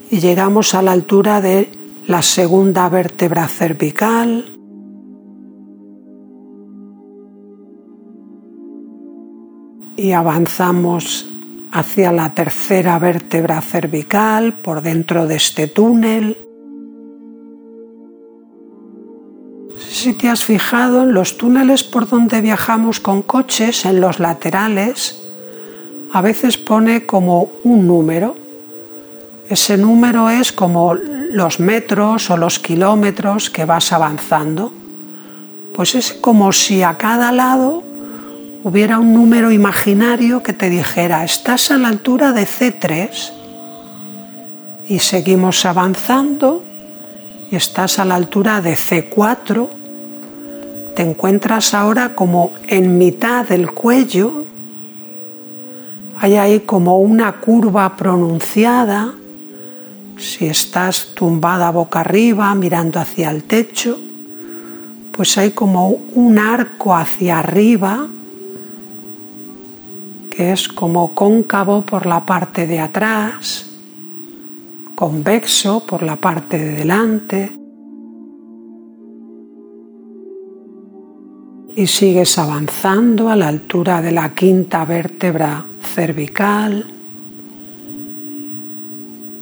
y 0.10 0.19
llegamos 0.19 0.75
a 0.75 0.82
la 0.82 0.91
altura 0.91 1.39
de 1.39 1.71
la 2.08 2.21
segunda 2.21 2.89
vértebra 2.89 3.47
cervical. 3.47 4.51
Y 9.95 10.12
avanzamos 10.12 11.30
hacia 11.71 12.12
la 12.12 12.34
tercera 12.34 12.99
vértebra 12.99 13.62
cervical 13.62 14.51
por 14.51 14.82
dentro 14.82 15.25
de 15.25 15.36
este 15.38 15.67
túnel. 15.67 16.51
Si 20.02 20.14
te 20.14 20.30
has 20.30 20.44
fijado 20.44 21.04
en 21.04 21.14
los 21.14 21.38
túneles 21.38 21.84
por 21.84 22.10
donde 22.10 22.42
viajamos 22.42 23.00
con 23.00 23.22
coches, 23.22 23.86
en 23.86 24.02
los 24.02 24.18
laterales, 24.18 25.22
a 26.12 26.22
veces 26.22 26.58
pone 26.58 27.06
como 27.06 27.52
un 27.64 27.86
número. 27.86 28.36
Ese 29.48 29.78
número 29.78 30.32
es 30.32 30.52
como 30.52 30.96
los 30.96 31.60
metros 31.60 32.32
o 32.32 32.38
los 32.38 32.58
kilómetros 32.58 33.52
que 33.52 33.66
vas 33.66 33.94
avanzando. 33.94 34.74
Pues 35.76 35.94
es 35.94 36.14
como 36.14 36.52
si 36.52 36.82
a 36.82 36.98
cada 36.98 37.32
lado 37.32 37.84
hubiera 38.64 38.98
un 38.98 39.14
número 39.14 39.52
imaginario 39.52 40.42
que 40.42 40.54
te 40.54 40.72
dijera, 40.72 41.24
estás 41.24 41.70
a 41.70 41.78
la 41.78 41.90
altura 41.90 42.32
de 42.32 42.48
C3 42.48 43.32
y 44.88 44.98
seguimos 44.98 45.64
avanzando 45.64 46.64
y 47.52 47.56
estás 47.56 48.00
a 48.00 48.06
la 48.06 48.16
altura 48.16 48.62
de 48.62 48.74
C4, 48.74 49.81
te 51.02 51.08
encuentras 51.08 51.74
ahora 51.74 52.14
como 52.14 52.52
en 52.68 53.00
mitad 53.00 53.48
del 53.48 53.72
cuello 53.72 54.46
hay 56.20 56.36
ahí 56.36 56.60
como 56.60 57.00
una 57.00 57.42
curva 57.42 57.98
pronunciada. 57.98 59.12
Si 60.20 60.46
estás 60.46 61.16
tumbada 61.16 61.72
boca 61.72 62.02
arriba 62.02 62.54
mirando 62.54 63.00
hacia 63.00 63.32
el 63.32 63.46
techo, 63.46 63.98
pues 65.12 65.40
hay 65.40 65.50
como 65.50 65.90
un 65.90 66.38
arco 66.38 66.96
hacia 66.96 67.40
arriba 67.40 68.08
que 70.30 70.52
es 70.52 70.68
como 70.68 71.16
cóncavo 71.16 71.82
por 71.82 72.06
la 72.06 72.28
parte 72.28 72.68
de 72.68 72.80
atrás, 72.80 73.66
convexo 74.94 75.84
por 75.84 76.04
la 76.04 76.18
parte 76.18 76.60
de 76.60 76.76
delante. 76.76 77.61
Y 81.75 81.88
sigues 81.88 82.38
avanzando 82.38 83.29
a 83.29 83.36
la 83.36 83.47
altura 83.47 84.01
de 84.01 84.12
la 84.12 84.34
quinta 84.36 84.84
vértebra 84.84 85.65
cervical 85.95 86.86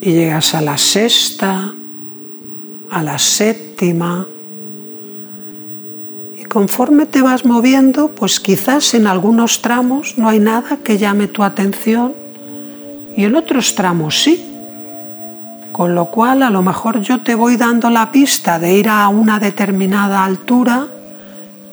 y 0.01 0.11
llegas 0.11 0.53
a 0.55 0.61
la 0.61 0.77
sexta, 0.77 1.73
a 2.91 3.03
la 3.03 3.17
séptima. 3.17 4.27
Y 6.39 6.45
conforme 6.45 7.05
te 7.05 7.21
vas 7.21 7.45
moviendo, 7.45 8.09
pues 8.09 8.39
quizás 8.39 8.93
en 8.93 9.07
algunos 9.07 9.61
tramos 9.61 10.17
no 10.17 10.29
hay 10.29 10.39
nada 10.39 10.77
que 10.83 10.97
llame 10.97 11.27
tu 11.27 11.43
atención 11.43 12.13
y 13.15 13.25
en 13.25 13.35
otros 13.35 13.75
tramos 13.75 14.23
sí. 14.23 14.45
Con 15.71 15.95
lo 15.95 16.05
cual 16.05 16.43
a 16.43 16.49
lo 16.49 16.61
mejor 16.61 17.01
yo 17.01 17.21
te 17.21 17.35
voy 17.35 17.55
dando 17.55 17.89
la 17.89 18.11
pista 18.11 18.59
de 18.59 18.73
ir 18.73 18.89
a 18.89 19.07
una 19.09 19.39
determinada 19.39 20.25
altura 20.25 20.87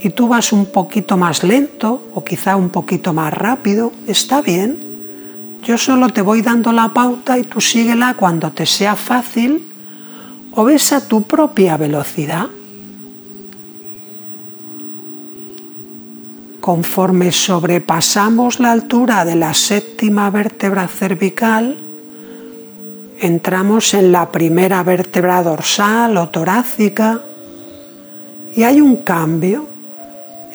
y 0.00 0.10
tú 0.10 0.28
vas 0.28 0.52
un 0.52 0.66
poquito 0.66 1.16
más 1.16 1.42
lento 1.42 2.10
o 2.14 2.24
quizá 2.24 2.56
un 2.56 2.70
poquito 2.70 3.12
más 3.12 3.32
rápido. 3.32 3.92
Está 4.06 4.42
bien. 4.42 4.78
Yo 5.62 5.78
solo 5.78 6.10
te 6.10 6.22
voy 6.22 6.42
dando 6.42 6.70
la 6.72 6.90
pauta 6.90 7.38
y 7.38 7.42
tú 7.42 7.60
síguela 7.60 8.14
cuando 8.14 8.52
te 8.52 8.66
sea 8.66 8.94
fácil 8.94 9.66
o 10.52 10.64
ves 10.64 10.92
a 10.92 11.06
tu 11.06 11.22
propia 11.22 11.76
velocidad. 11.76 12.46
Conforme 16.60 17.30
sobrepasamos 17.32 18.58
la 18.58 18.72
altura 18.72 19.24
de 19.24 19.36
la 19.36 19.54
séptima 19.54 20.30
vértebra 20.30 20.88
cervical, 20.88 21.76
entramos 23.20 23.94
en 23.94 24.12
la 24.12 24.30
primera 24.32 24.82
vértebra 24.82 25.42
dorsal 25.42 26.16
o 26.16 26.28
torácica 26.28 27.22
y 28.54 28.62
hay 28.62 28.80
un 28.80 28.96
cambio. 28.96 29.75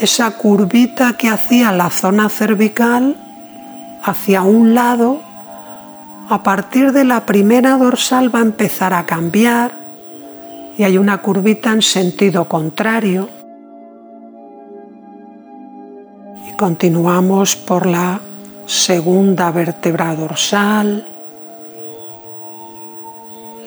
Esa 0.02 0.32
curvita 0.32 1.14
que 1.14 1.30
hacía 1.30 1.72
la 1.72 1.92
zona 1.92 2.28
cervical 2.28 3.16
hacia 4.04 4.42
un 4.42 4.74
lado, 4.74 5.22
a 6.28 6.42
partir 6.42 6.92
de 6.92 7.04
la 7.04 7.28
primera 7.28 7.78
dorsal 7.78 8.34
va 8.34 8.40
a 8.40 8.42
empezar 8.42 8.96
a 8.96 9.06
cambiar 9.06 9.74
y 10.76 10.82
hay 10.82 10.98
una 10.98 11.20
curvita 11.20 11.72
en 11.72 11.84
sentido 11.84 12.46
contrario. 12.46 13.30
Y 16.50 16.54
continuamos 16.54 17.56
por 17.56 17.86
la 17.86 18.20
segunda 18.66 19.52
vértebra 19.52 20.16
dorsal, 20.16 21.06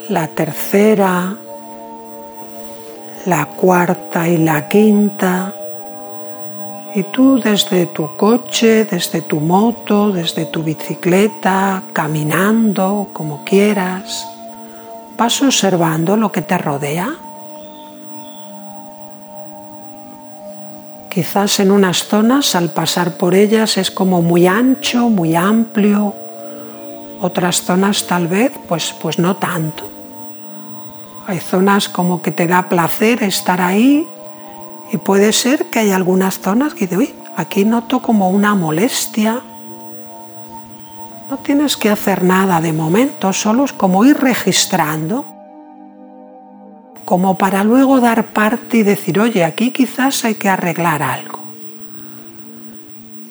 la 0.09 0.27
tercera, 0.27 1.37
la 3.25 3.47
cuarta 3.47 4.29
y 4.29 4.39
la 4.39 4.67
quinta. 4.67 5.55
Y 6.97 7.03
tú 7.03 7.41
desde 7.41 7.87
tu 7.87 8.17
coche, 8.17 8.85
desde 8.85 9.21
tu 9.23 9.41
moto, 9.41 10.13
desde 10.13 10.47
tu 10.47 10.63
bicicleta, 10.63 11.83
caminando, 11.93 13.09
como 13.13 13.45
quieras, 13.45 14.25
vas 15.17 15.43
observando 15.43 16.17
lo 16.17 16.31
que 16.31 16.43
te 16.43 16.57
rodea. 16.57 17.13
Quizás 21.11 21.59
en 21.59 21.73
unas 21.73 22.05
zonas 22.05 22.55
al 22.55 22.71
pasar 22.71 23.17
por 23.17 23.35
ellas 23.35 23.77
es 23.77 23.91
como 23.91 24.23
muy 24.23 24.47
ancho, 24.47 25.09
muy 25.09 25.35
amplio, 25.35 26.15
otras 27.21 27.63
zonas 27.63 28.07
tal 28.07 28.29
vez 28.29 28.53
pues, 28.69 28.95
pues 29.01 29.19
no 29.19 29.35
tanto. 29.35 29.85
Hay 31.27 31.41
zonas 31.41 31.89
como 31.89 32.23
que 32.23 32.31
te 32.31 32.47
da 32.47 32.69
placer 32.69 33.25
estar 33.25 33.61
ahí 33.61 34.07
y 34.93 34.97
puede 34.99 35.33
ser 35.33 35.67
que 35.67 35.81
hay 35.81 35.91
algunas 35.91 36.39
zonas 36.39 36.75
que 36.75 36.89
uy, 36.97 37.15
aquí 37.37 37.65
noto 37.65 38.03
como 38.03 38.31
una 38.31 38.55
molestia. 38.55 39.43
No 41.31 41.39
tienes 41.39 41.77
que 41.77 41.91
hacer 41.91 42.23
nada 42.23 42.61
de 42.61 42.73
momento, 42.73 43.33
solo 43.33 43.65
es 43.65 43.73
como 43.73 44.05
ir 44.05 44.19
registrando, 44.19 45.25
como 47.05 47.37
para 47.37 47.65
luego 47.65 48.01
dar 48.01 48.27
parte 48.27 48.79
y 48.79 48.83
decir, 48.83 49.19
oye, 49.19 49.45
aquí 49.45 49.71
quizás 49.71 50.25
hay 50.25 50.35
que 50.35 50.49
arreglar 50.49 51.03
algo. 51.03 51.41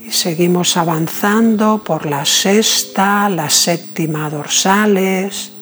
Y 0.06 0.12
seguimos 0.12 0.76
avanzando 0.76 1.84
por 1.84 2.06
la 2.06 2.26
sexta, 2.26 3.30
la 3.30 3.50
séptima 3.50 4.30
dorsales, 4.30 5.54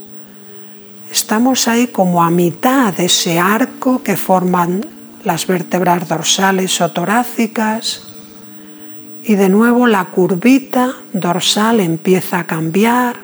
Estamos 1.12 1.67
ahí 1.67 1.88
como 1.88 2.23
a 2.23 2.32
mitad 2.32 2.93
de 2.93 3.06
ese 3.06 3.38
arco 3.38 4.01
que 4.01 4.15
forman 4.15 4.86
las 5.24 5.48
vértebras 5.48 6.08
dorsales 6.08 6.82
o 6.82 6.92
torácicas 6.92 8.04
y 9.24 9.36
de 9.36 9.50
nuevo 9.50 9.88
la 9.88 10.06
curvita 10.06 10.94
dorsal 11.14 11.80
empieza 11.80 12.40
a 12.40 12.48
cambiar. 12.48 13.18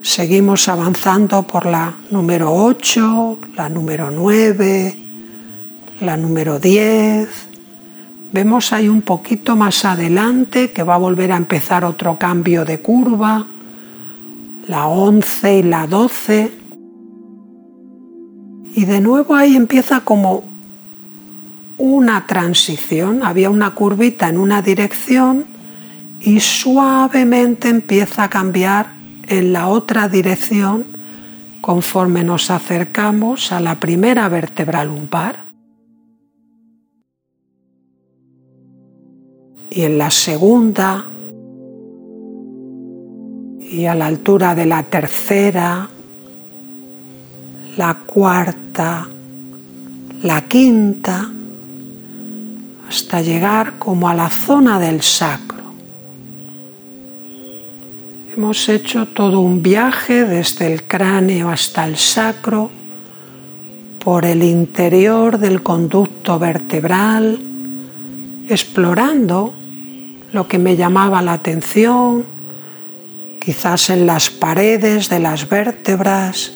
Seguimos 0.00 0.68
avanzando 0.68 1.42
por 1.42 1.66
la 1.66 1.94
número 2.10 2.52
8, 2.52 3.38
la 3.56 3.68
número 3.68 4.10
9, 4.10 4.96
la 6.00 6.16
número 6.16 6.58
10. 6.58 7.28
Vemos 8.32 8.72
ahí 8.72 8.88
un 8.88 9.02
poquito 9.02 9.56
más 9.56 9.84
adelante 9.84 10.70
que 10.70 10.82
va 10.82 10.94
a 10.94 10.98
volver 10.98 11.32
a 11.32 11.36
empezar 11.36 11.84
otro 11.84 12.18
cambio 12.18 12.64
de 12.64 12.80
curva 12.80 13.46
la 14.68 14.88
11 14.88 15.58
y 15.58 15.62
la 15.62 15.86
12. 15.86 16.65
Y 18.76 18.84
de 18.84 19.00
nuevo 19.00 19.34
ahí 19.34 19.56
empieza 19.56 20.02
como 20.02 20.44
una 21.78 22.26
transición. 22.26 23.22
Había 23.24 23.48
una 23.48 23.70
curvita 23.70 24.28
en 24.28 24.36
una 24.36 24.60
dirección 24.60 25.46
y 26.20 26.40
suavemente 26.40 27.70
empieza 27.70 28.24
a 28.24 28.28
cambiar 28.28 28.92
en 29.28 29.54
la 29.54 29.68
otra 29.68 30.10
dirección 30.10 30.84
conforme 31.62 32.22
nos 32.22 32.50
acercamos 32.50 33.50
a 33.50 33.60
la 33.60 33.80
primera 33.80 34.28
vértebra 34.28 34.84
lumbar. 34.84 35.38
Y 39.70 39.84
en 39.84 39.96
la 39.96 40.10
segunda, 40.10 41.06
y 43.58 43.86
a 43.86 43.94
la 43.94 44.06
altura 44.06 44.54
de 44.54 44.66
la 44.66 44.82
tercera, 44.82 45.88
la 47.76 47.94
cuarta, 48.06 49.06
la 50.22 50.40
quinta, 50.42 51.30
hasta 52.88 53.20
llegar 53.20 53.78
como 53.78 54.08
a 54.08 54.14
la 54.14 54.30
zona 54.30 54.80
del 54.80 55.02
sacro. 55.02 55.56
Hemos 58.34 58.68
hecho 58.68 59.06
todo 59.06 59.40
un 59.40 59.62
viaje 59.62 60.24
desde 60.24 60.72
el 60.72 60.84
cráneo 60.84 61.50
hasta 61.50 61.84
el 61.84 61.96
sacro, 61.96 62.70
por 63.98 64.24
el 64.24 64.42
interior 64.42 65.38
del 65.38 65.62
conducto 65.62 66.38
vertebral, 66.38 67.40
explorando 68.48 69.52
lo 70.32 70.46
que 70.46 70.58
me 70.58 70.76
llamaba 70.76 71.22
la 71.22 71.32
atención, 71.32 72.24
quizás 73.40 73.90
en 73.90 74.06
las 74.06 74.30
paredes 74.30 75.08
de 75.08 75.18
las 75.18 75.48
vértebras, 75.48 76.52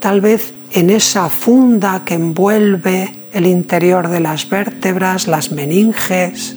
tal 0.00 0.20
vez 0.20 0.52
en 0.72 0.90
esa 0.90 1.28
funda 1.30 2.02
que 2.04 2.14
envuelve 2.14 3.14
el 3.32 3.46
interior 3.46 4.08
de 4.08 4.20
las 4.20 4.48
vértebras, 4.48 5.28
las 5.28 5.52
meninges, 5.52 6.56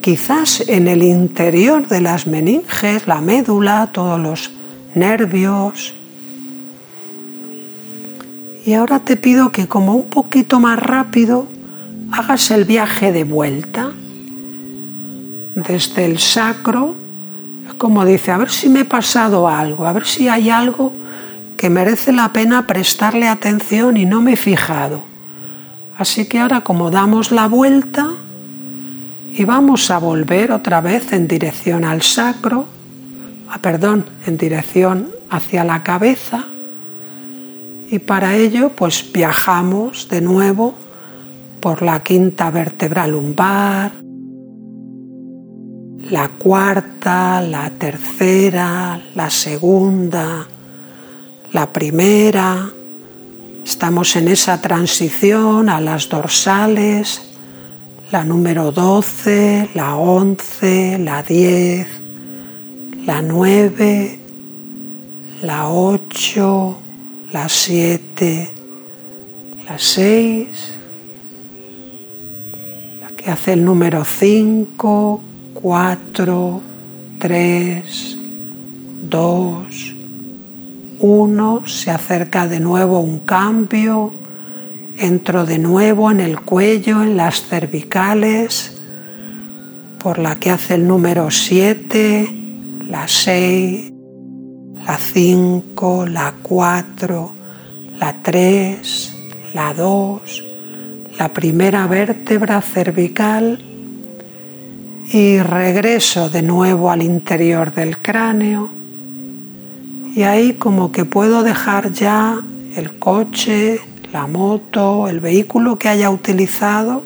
quizás 0.00 0.62
en 0.68 0.88
el 0.88 1.02
interior 1.02 1.88
de 1.88 2.00
las 2.00 2.26
meninges, 2.26 3.06
la 3.06 3.20
médula, 3.20 3.90
todos 3.92 4.20
los 4.20 4.50
nervios. 4.94 5.94
Y 8.66 8.72
ahora 8.74 9.00
te 9.00 9.16
pido 9.16 9.52
que 9.52 9.66
como 9.68 9.94
un 9.94 10.10
poquito 10.10 10.60
más 10.60 10.78
rápido 10.78 11.46
hagas 12.12 12.50
el 12.50 12.64
viaje 12.64 13.12
de 13.12 13.24
vuelta 13.24 13.92
desde 15.54 16.04
el 16.04 16.18
sacro 16.18 16.96
como 17.78 18.04
dice, 18.04 18.30
a 18.30 18.38
ver 18.38 18.50
si 18.50 18.68
me 18.68 18.80
he 18.80 18.84
pasado 18.84 19.48
algo, 19.48 19.86
a 19.86 19.92
ver 19.92 20.06
si 20.06 20.28
hay 20.28 20.50
algo 20.50 20.92
merece 21.70 22.12
la 22.12 22.32
pena 22.32 22.66
prestarle 22.66 23.28
atención 23.28 23.96
y 23.96 24.04
no 24.04 24.20
me 24.20 24.34
he 24.34 24.36
fijado. 24.36 25.04
Así 25.96 26.26
que 26.26 26.40
ahora 26.40 26.62
como 26.62 26.90
damos 26.90 27.30
la 27.30 27.46
vuelta 27.46 28.08
y 29.30 29.44
vamos 29.44 29.90
a 29.90 29.98
volver 29.98 30.52
otra 30.52 30.80
vez 30.80 31.12
en 31.12 31.28
dirección 31.28 31.84
al 31.84 32.02
sacro, 32.02 32.66
ah, 33.48 33.58
perdón, 33.60 34.06
en 34.26 34.36
dirección 34.36 35.10
hacia 35.30 35.64
la 35.64 35.82
cabeza 35.82 36.44
y 37.90 37.98
para 37.98 38.36
ello 38.36 38.70
pues 38.70 39.12
viajamos 39.12 40.08
de 40.08 40.20
nuevo 40.20 40.74
por 41.60 41.82
la 41.82 42.02
quinta 42.02 42.50
vértebra 42.50 43.06
lumbar, 43.06 43.92
la 46.10 46.28
cuarta, 46.28 47.40
la 47.40 47.70
tercera, 47.70 49.00
la 49.14 49.30
segunda, 49.30 50.46
la 51.54 51.72
primera. 51.72 52.68
Estamos 53.64 54.16
en 54.16 54.28
esa 54.28 54.60
transición 54.60 55.70
a 55.70 55.80
las 55.80 56.08
dorsales, 56.08 57.22
la 58.10 58.24
número 58.24 58.72
12, 58.72 59.70
la 59.72 59.96
11, 59.96 60.98
la 60.98 61.22
10, 61.22 61.86
la 63.06 63.22
9, 63.22 64.18
la 65.42 65.70
8, 65.70 66.78
la 67.32 67.48
7, 67.48 68.50
la 69.68 69.78
6, 69.78 70.48
la 73.00 73.08
que 73.16 73.30
hace 73.30 73.52
el 73.52 73.64
número 73.64 74.04
5, 74.04 75.20
4, 75.54 76.62
3, 77.20 78.18
2, 79.08 79.93
1. 81.00 81.66
Se 81.66 81.90
acerca 81.90 82.48
de 82.48 82.60
nuevo 82.60 83.00
un 83.00 83.20
cambio. 83.20 84.12
Entro 84.96 85.44
de 85.44 85.58
nuevo 85.58 86.10
en 86.10 86.20
el 86.20 86.40
cuello, 86.40 87.02
en 87.02 87.16
las 87.16 87.42
cervicales, 87.42 88.80
por 89.98 90.18
la 90.18 90.36
que 90.36 90.50
hace 90.50 90.74
el 90.74 90.86
número 90.86 91.30
7, 91.30 92.28
la 92.88 93.08
6, 93.08 93.92
la 94.86 94.96
5, 94.96 96.06
la 96.06 96.34
4, 96.42 97.34
la 97.98 98.14
3, 98.22 99.16
la 99.54 99.74
2, 99.74 100.44
la 101.18 101.28
primera 101.32 101.86
vértebra 101.88 102.60
cervical 102.60 103.64
y 105.12 105.38
regreso 105.38 106.30
de 106.30 106.42
nuevo 106.42 106.90
al 106.90 107.02
interior 107.02 107.72
del 107.72 107.98
cráneo 107.98 108.83
y 110.14 110.22
ahí 110.22 110.54
como 110.54 110.92
que 110.92 111.04
puedo 111.04 111.42
dejar 111.42 111.92
ya 111.92 112.40
el 112.76 112.98
coche, 112.98 113.80
la 114.12 114.26
moto, 114.28 115.08
el 115.08 115.18
vehículo 115.18 115.76
que 115.76 115.88
haya 115.88 116.08
utilizado, 116.10 117.02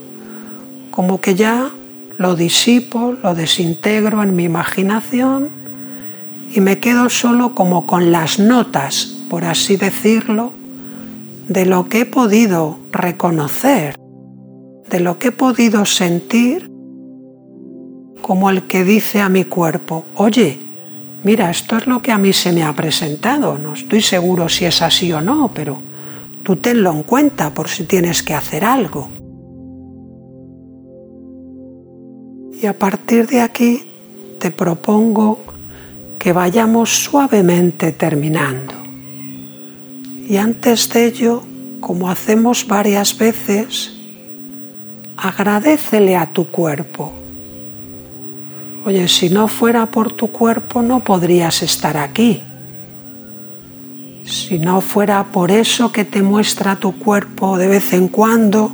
como 0.91 1.21
que 1.21 1.35
ya 1.35 1.71
lo 2.19 2.37
disipo, 2.37 3.15
lo 3.23 3.35
desintegro 3.35 4.23
en 4.23 4.37
mi 4.37 4.45
imaginación 4.45 5.49
y 6.55 6.61
me 6.61 6.79
quedo 6.79 7.09
solo 7.09 7.55
como 7.55 7.87
con 7.87 8.13
las 8.13 8.39
notas, 8.39 9.07
por 9.31 9.45
así 9.45 9.77
decirlo, 9.77 10.53
de 11.49 11.65
lo 11.65 11.89
que 11.89 12.01
he 12.01 12.07
podido 12.07 12.79
reconocer, 12.93 13.97
de 14.91 15.01
lo 15.01 15.19
que 15.19 15.29
he 15.29 15.33
podido 15.33 15.87
sentir, 15.87 16.71
como 18.21 18.51
el 18.51 18.65
que 18.65 18.85
dice 18.85 19.23
a 19.23 19.31
mi 19.31 19.45
cuerpo, 19.45 20.05
oye, 20.15 20.68
mira, 21.25 21.51
esto 21.51 21.77
es 21.77 21.87
lo 21.87 22.01
que 22.01 22.13
a 22.13 22.19
mí 22.19 22.33
se 22.33 22.53
me 22.53 22.63
ha 22.63 22.73
presentado, 22.73 23.59
no 23.59 23.75
estoy 23.75 24.03
seguro 24.03 24.49
si 24.49 24.65
es 24.65 24.83
así 24.83 25.13
o 25.13 25.21
no, 25.21 25.51
pero 25.55 25.79
tú 26.43 26.57
tenlo 26.57 26.93
en 26.93 27.03
cuenta 27.03 27.53
por 27.53 27.69
si 27.69 27.85
tienes 27.85 28.23
que 28.23 28.35
hacer 28.35 28.65
algo. 28.65 29.09
Y 32.61 32.67
a 32.67 32.77
partir 32.77 33.27
de 33.29 33.41
aquí 33.41 33.85
te 34.39 34.51
propongo 34.51 35.39
que 36.19 36.33
vayamos 36.33 37.05
suavemente 37.05 37.93
terminando. 37.93 38.75
Y 40.29 40.37
antes 40.37 40.89
de 40.91 41.07
ello, 41.07 41.43
como 41.81 42.11
hacemos 42.11 42.67
varias 42.67 43.17
veces, 43.17 43.93
agradecele 45.17 46.17
a 46.17 46.27
tu 46.33 46.49
cuerpo. 46.49 47.18
Oye, 48.85 49.09
si 49.09 49.29
no 49.29 49.49
fuera 49.49 49.87
por 49.87 50.13
tu 50.13 50.29
cuerpo 50.29 50.83
no 50.83 51.01
podrías 51.01 51.63
estar 51.63 51.97
aquí. 51.97 52.43
Si 54.25 54.59
no 54.59 54.81
fuera 54.81 55.25
por 55.25 55.51
eso 55.51 55.91
que 55.91 56.05
te 56.05 56.23
muestra 56.23 56.77
tu 56.77 56.99
cuerpo 56.99 57.57
de 57.59 57.67
vez 57.67 57.93
en 57.93 58.09
cuando, 58.09 58.73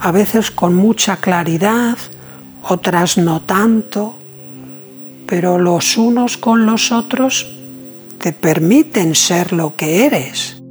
a 0.00 0.12
veces 0.12 0.50
con 0.50 0.74
mucha 0.74 1.16
claridad, 1.16 1.96
otras 2.62 3.16
no 3.16 3.40
tanto, 3.40 4.14
pero 5.26 5.58
los 5.58 5.96
unos 5.96 6.36
con 6.36 6.66
los 6.66 6.92
otros 6.92 7.54
te 8.18 8.32
permiten 8.32 9.14
ser 9.14 9.52
lo 9.52 9.74
que 9.74 10.06
eres. 10.06 10.62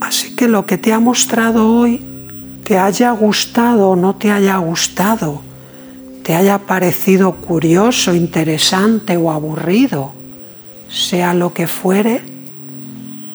Así 0.00 0.34
que 0.34 0.48
lo 0.48 0.66
que 0.66 0.78
te 0.78 0.92
ha 0.92 1.00
mostrado 1.00 1.78
hoy, 1.78 2.02
te 2.68 2.78
haya 2.78 3.12
gustado 3.12 3.88
o 3.88 3.96
no 3.96 4.16
te 4.16 4.30
haya 4.30 4.58
gustado, 4.58 5.40
te 6.22 6.34
haya 6.34 6.58
parecido 6.58 7.36
curioso, 7.36 8.14
interesante 8.14 9.16
o 9.16 9.30
aburrido, 9.30 10.12
sea 10.86 11.32
lo 11.32 11.54
que 11.54 11.66
fuere, 11.66 12.20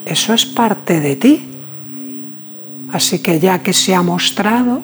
eso 0.05 0.35
es 0.35 0.45
parte 0.45 0.99
de 0.99 1.15
ti. 1.15 1.47
Así 2.91 3.23
que 3.23 3.39
ya 3.39 3.63
que 3.63 3.73
se 3.73 3.95
ha 3.95 4.03
mostrado, 4.03 4.83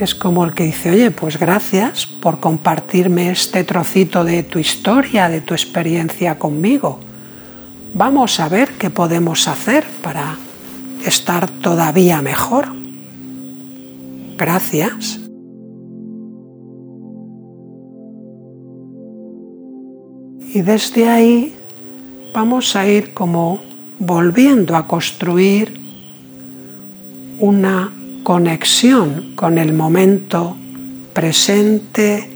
es 0.00 0.16
como 0.16 0.44
el 0.44 0.52
que 0.52 0.64
dice, 0.64 0.90
oye, 0.90 1.12
pues 1.12 1.38
gracias 1.38 2.06
por 2.06 2.40
compartirme 2.40 3.30
este 3.30 3.62
trocito 3.62 4.24
de 4.24 4.42
tu 4.42 4.58
historia, 4.58 5.28
de 5.28 5.42
tu 5.42 5.54
experiencia 5.54 6.40
conmigo. 6.40 6.98
Vamos 7.94 8.40
a 8.40 8.48
ver 8.48 8.70
qué 8.70 8.90
podemos 8.90 9.46
hacer 9.46 9.84
para 10.02 10.38
estar 11.06 11.48
todavía 11.48 12.20
mejor. 12.20 12.83
Gracias. 14.36 15.20
Y 20.54 20.62
desde 20.62 21.08
ahí 21.08 21.54
vamos 22.32 22.76
a 22.76 22.86
ir 22.86 23.12
como 23.12 23.60
volviendo 23.98 24.76
a 24.76 24.86
construir 24.86 25.80
una 27.38 27.92
conexión 28.22 29.32
con 29.34 29.58
el 29.58 29.72
momento 29.72 30.56
presente, 31.12 32.30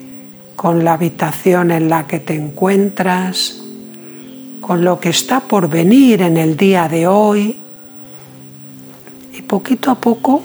con 0.57 0.85
la 0.85 0.95
habitación 0.95 1.71
en 1.71 1.89
la 1.89 2.07
que 2.07 2.19
te 2.19 2.35
encuentras, 2.35 3.63
con 4.61 4.85
lo 4.85 4.99
que 4.99 5.11
está 5.11 5.41
por 5.41 5.69
venir 5.69 6.23
en 6.23 6.37
el 6.37 6.57
día 6.57 6.89
de 6.89 7.07
hoy. 7.07 7.57
Y 9.33 9.43
poquito 9.43 9.93
a 9.93 9.95
poco, 9.95 10.43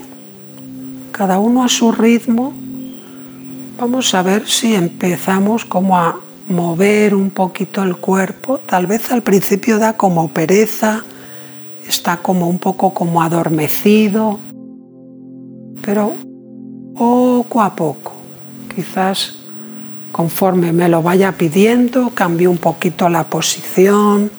cada 1.16 1.38
uno 1.38 1.62
a 1.62 1.68
su 1.68 1.92
ritmo, 1.92 2.52
vamos 3.78 4.14
a 4.14 4.22
ver 4.22 4.48
si 4.48 4.74
empezamos 4.74 5.64
como 5.64 5.96
a 5.96 6.18
mover 6.48 7.14
un 7.14 7.30
poquito 7.30 7.84
el 7.84 7.96
cuerpo. 7.96 8.58
Tal 8.58 8.88
vez 8.88 9.12
al 9.12 9.22
principio 9.22 9.78
da 9.78 9.96
como 9.96 10.28
pereza, 10.28 11.04
está 11.86 12.16
como 12.16 12.48
un 12.48 12.58
poco 12.58 12.92
como 12.92 13.22
adormecido 13.22 14.40
pero 15.84 16.14
poco 16.96 17.60
a 17.60 17.76
poco, 17.76 18.12
quizás 18.74 19.38
conforme 20.10 20.72
me 20.72 20.88
lo 20.88 21.02
vaya 21.02 21.32
pidiendo, 21.32 22.10
cambio 22.14 22.50
un 22.50 22.56
poquito 22.56 23.08
la 23.10 23.24
posición, 23.24 24.30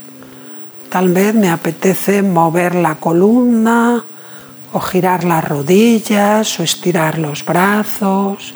tal 0.90 1.10
vez 1.10 1.34
me 1.34 1.50
apetece 1.50 2.22
mover 2.22 2.74
la 2.74 2.96
columna 2.96 4.04
o 4.76 4.80
girar 4.80 5.24
las 5.24 5.42
rodillas 5.42 6.60
o 6.60 6.62
estirar 6.62 7.18
los 7.18 7.42
brazos. 7.42 8.52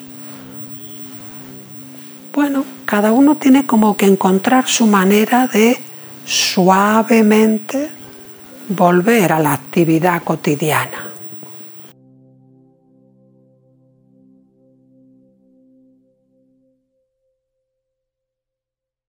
Bueno, 2.35 2.63
cada 2.85 3.11
uno 3.11 3.37
tiene 3.37 3.65
como 3.65 3.97
que 3.97 4.05
encontrar 4.05 4.69
su 4.69 4.87
manera 4.87 5.47
de 5.47 5.79
suavemente 6.27 7.89
volver 8.69 9.33
a 9.33 9.41
la 9.41 9.55
actividad 9.55 10.23
cotidiana. 10.23 11.10